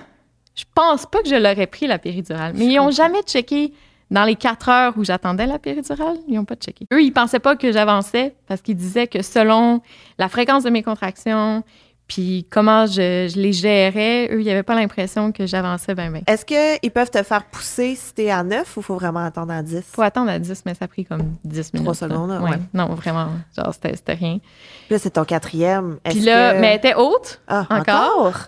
[0.57, 2.53] Je pense pas que je l'aurais pris la péridurale.
[2.55, 3.73] Mais ils ont jamais checké
[4.09, 6.17] dans les quatre heures où j'attendais la péridurale.
[6.27, 6.87] Ils ont pas checké.
[6.93, 9.81] Eux, ils pensaient pas que j'avançais parce qu'ils disaient que selon
[10.17, 11.63] la fréquence de mes contractions,
[12.07, 16.23] puis comment je, je les gérais, eux, ils avaient pas l'impression que j'avançais ben ben.
[16.25, 19.61] Est-ce qu'ils peuvent te faire pousser si t'es à 9 ou faut vraiment attendre à
[19.61, 19.81] 10?
[19.91, 21.83] Faut attendre à 10, mais ça a pris comme 10 minutes.
[21.85, 22.57] Trois secondes, là, ouais.
[22.73, 23.27] Non, vraiment.
[23.57, 24.37] Genre, c'était rien.
[24.39, 25.97] Puis Là, c'est ton quatrième.
[26.05, 27.41] Puis là, que- mais elle était haute.
[27.49, 27.79] Ah, encore?
[28.15, 28.39] encore?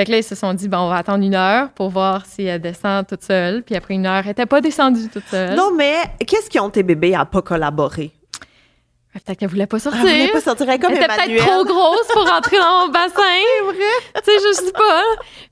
[0.00, 2.24] Fait que là, ils se sont dit, bon, on va attendre une heure pour voir
[2.24, 3.62] si elle descend toute seule.
[3.62, 5.54] Puis après une heure, elle était pas descendue toute seule.
[5.54, 5.94] Non, mais
[6.26, 8.10] qu'est-ce qu'ils ont tes bébés à pas collaborer?
[9.12, 10.00] Peut-être qu'elle voulait pas Elle sortir.
[10.00, 13.12] voulait pas sortir elle, comme Elle était peut-être trop grosse pour rentrer dans mon bassin.
[13.14, 13.74] C'est vrai?
[14.14, 15.02] tu sais, je sais pas.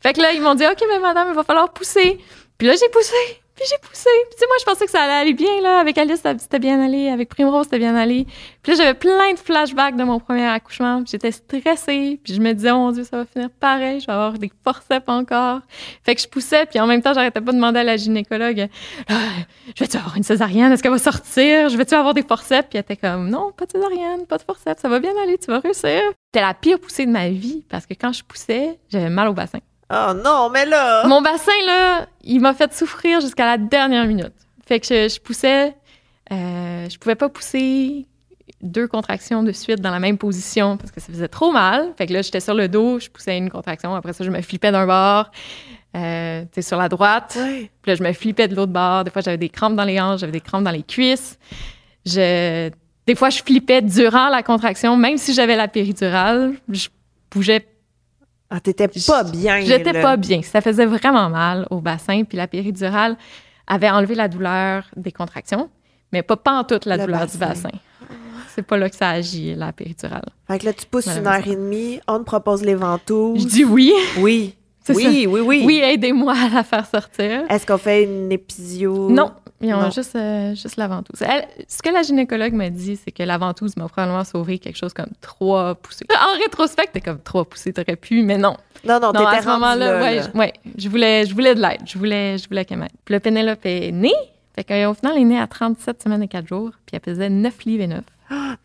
[0.02, 2.18] Fait que là, ils m'ont dit, OK, mais madame, il va falloir pousser.
[2.56, 3.12] Puis là, j'ai poussé.
[3.58, 4.08] Puis j'ai poussé.
[4.30, 5.80] Tu sais, moi, je pensais que ça allait aller bien, là.
[5.80, 7.08] Avec Alice, c'était bien allé.
[7.08, 8.24] Avec Primrose, c'était bien allé.
[8.62, 11.02] Puis là, j'avais plein de flashbacks de mon premier accouchement.
[11.04, 12.20] J'étais stressée.
[12.22, 13.98] Puis je me disais, oh mon Dieu, ça va finir pareil.
[13.98, 15.62] Je vais avoir des forceps encore.
[16.04, 16.66] Fait que je poussais.
[16.66, 18.68] Puis en même temps, j'arrêtais pas de demander à la gynécologue,
[19.08, 19.14] Ah,
[19.74, 20.70] je vais-tu avoir une césarienne?
[20.70, 21.68] Est-ce qu'elle va sortir?
[21.68, 22.68] Je vais-tu avoir des forceps?
[22.68, 24.80] Puis elle était comme, non, pas de césarienne, pas de forceps.
[24.80, 25.36] Ça va bien aller.
[25.36, 26.00] Tu vas réussir.
[26.32, 29.32] C'était la pire poussée de ma vie parce que quand je poussais, j'avais mal au
[29.32, 29.58] bassin.
[29.90, 31.06] Oh non, mais là!
[31.06, 34.34] Mon bassin, là, il m'a fait souffrir jusqu'à la dernière minute.
[34.66, 35.74] Fait que je, je poussais,
[36.30, 38.06] euh, je pouvais pas pousser
[38.60, 41.92] deux contractions de suite dans la même position parce que ça faisait trop mal.
[41.96, 43.94] Fait que là, j'étais sur le dos, je poussais une contraction.
[43.94, 45.30] Après ça, je me flippais d'un bord,
[45.96, 47.38] euh, sur la droite.
[47.40, 47.70] Ouais.
[47.82, 49.04] Puis là, je me flippais de l'autre bord.
[49.04, 51.38] Des fois, j'avais des crampes dans les hanches, j'avais des crampes dans les cuisses.
[52.04, 52.70] Je...
[53.06, 56.54] Des fois, je flippais durant la contraction, même si j'avais la péridurale.
[56.68, 56.88] Je
[57.30, 57.66] bougeais
[58.50, 59.60] Ah, t'étais pas bien.
[59.60, 60.42] J'étais pas bien.
[60.42, 62.24] Ça faisait vraiment mal au bassin.
[62.24, 63.16] Puis la péridurale
[63.66, 65.68] avait enlevé la douleur des contractions,
[66.12, 67.70] mais pas, pas en toute la Le douleur du bassin.
[68.54, 70.30] C'est pas là que ça agit, la péridurale.
[70.48, 73.42] Fait que là, tu pousses une heure et demie, on te propose les ventouses.
[73.42, 73.92] Je dis oui.
[74.18, 74.54] Oui.
[74.94, 75.62] Oui, oui, oui.
[75.66, 77.42] Oui, aidez-moi à la faire sortir.
[77.50, 79.10] Est-ce qu'on fait une épisio?
[79.10, 79.90] Non, ils ont Non.
[79.90, 81.20] juste, euh, juste la ventouse.
[81.22, 84.76] Elle- ce que la gynécologue m'a dit, c'est que la ventouse m'a probablement sauvé quelque
[84.76, 86.06] chose comme trois poussées.
[86.12, 88.56] En rétrospect, t'es comme trois poussées, t'aurais pu, mais non.
[88.84, 91.60] Non, non, Non, à ce moment-là, là, ouais, je, ouais, je voulais, je voulais de
[91.60, 91.80] l'aide.
[91.84, 92.90] Je voulais, je voulais qu'elle m'aide.
[93.04, 94.12] Puis le Pénélope est née.
[94.54, 96.70] Fait qu'au final, elle est née à 37 semaines et 4 jours.
[96.86, 98.02] Puis elle pesait 9 livres et 9.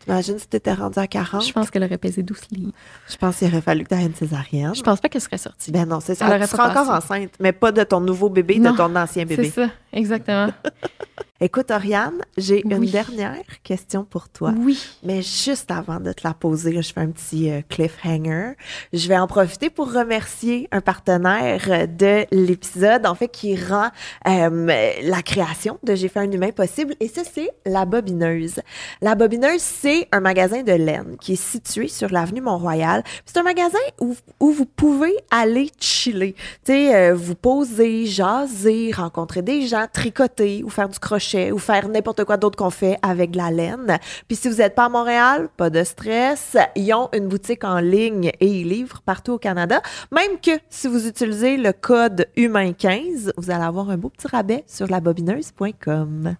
[0.00, 1.46] T'imagines si t'étais rendu à 40?
[1.46, 2.72] Je pense qu'elle aurait pesé 12 livres.
[3.08, 4.74] Je pense qu'il aurait fallu que t'aies une césarienne.
[4.74, 5.70] Je pense pas qu'elle serait sortie.
[5.72, 6.26] Ben non, c'est Elle ça.
[6.26, 8.94] aurait Tu pas seras encore enceinte, mais pas de ton nouveau bébé, Non, de ton
[8.96, 9.50] ancien C'est bébé.
[9.50, 10.48] ça, exactement.
[11.40, 14.54] Écoute, Oriane, j'ai une dernière question pour toi.
[14.56, 14.80] Oui.
[15.02, 18.52] Mais juste avant de te la poser, je fais un petit euh, cliffhanger.
[18.92, 23.88] Je vais en profiter pour remercier un partenaire euh, de l'épisode, en fait, qui rend
[24.28, 26.94] euh, la création de J'ai fait un humain possible.
[27.00, 28.60] Et ça, c'est La Bobineuse.
[29.02, 33.02] La Bobineuse, c'est un magasin de laine qui est situé sur l'avenue Mont-Royal.
[33.26, 36.36] C'est un magasin où, où vous pouvez aller chiller.
[36.64, 41.58] Tu sais, euh, vous poser, jaser, rencontrer des gens, tricoter ou faire du crochet ou
[41.58, 43.98] faire n'importe quoi d'autre qu'on fait avec de la laine.
[44.28, 46.56] Puis si vous n'êtes pas à Montréal, pas de stress.
[46.76, 49.80] Ils ont une boutique en ligne et ils livrent partout au Canada.
[50.12, 54.64] Même que si vous utilisez le code humain15, vous allez avoir un beau petit rabais
[54.66, 56.36] sur labobineuse.com.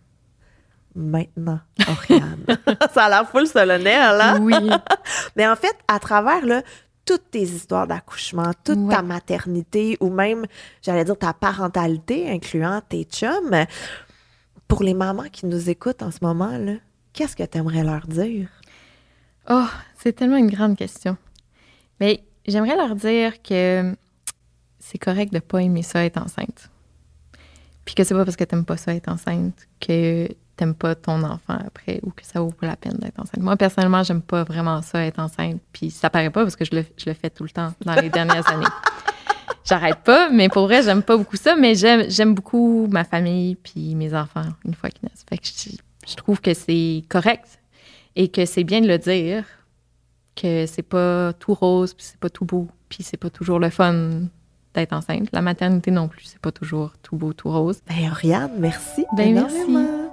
[0.96, 1.58] Maintenant,
[1.88, 2.44] Oriane.
[2.94, 4.38] Ça a l'air full solennel, hein?
[4.40, 4.54] Oui.
[5.36, 6.62] Mais en fait, à travers là,
[7.04, 8.94] toutes tes histoires d'accouchement, toute Ouais.
[8.94, 10.46] ta maternité ou même,
[10.82, 13.66] j'allais dire, ta parentalité, incluant tes chums,
[14.68, 16.74] pour les mamans qui nous écoutent en ce moment, là,
[17.12, 18.48] qu'est-ce que tu aimerais leur dire?
[19.48, 19.66] Oh,
[19.98, 21.16] c'est tellement une grande question.
[22.00, 23.94] Mais j'aimerais leur dire que
[24.78, 26.70] c'est correct de pas aimer ça être enceinte.
[27.84, 31.22] Puis que c'est pas parce que t'aimes pas ça être enceinte que t'aimes pas ton
[31.22, 33.42] enfant après ou que ça vaut pas la peine d'être enceinte.
[33.42, 35.60] Moi, personnellement, j'aime pas vraiment ça être enceinte.
[35.72, 37.94] Puis ça paraît pas parce que je le, je le fais tout le temps dans
[37.94, 38.66] les dernières années.
[39.64, 43.94] J'arrête pas, mais pour vrai, j'aime pas beaucoup ça, mais j'aime, beaucoup ma famille puis
[43.94, 45.24] mes enfants une fois qu'ils naissent.
[45.28, 45.76] Fait que je,
[46.08, 47.60] je trouve que c'est correct
[48.16, 49.44] et que c'est bien de le dire
[50.36, 53.70] que c'est pas tout rose puis c'est pas tout beau puis c'est pas toujours le
[53.70, 54.22] fun
[54.74, 55.28] d'être enceinte.
[55.32, 57.80] La maternité non plus, c'est pas toujours tout beau, tout rose.
[57.88, 59.04] Ben, Oriane, merci.
[59.16, 60.03] Ben, merci.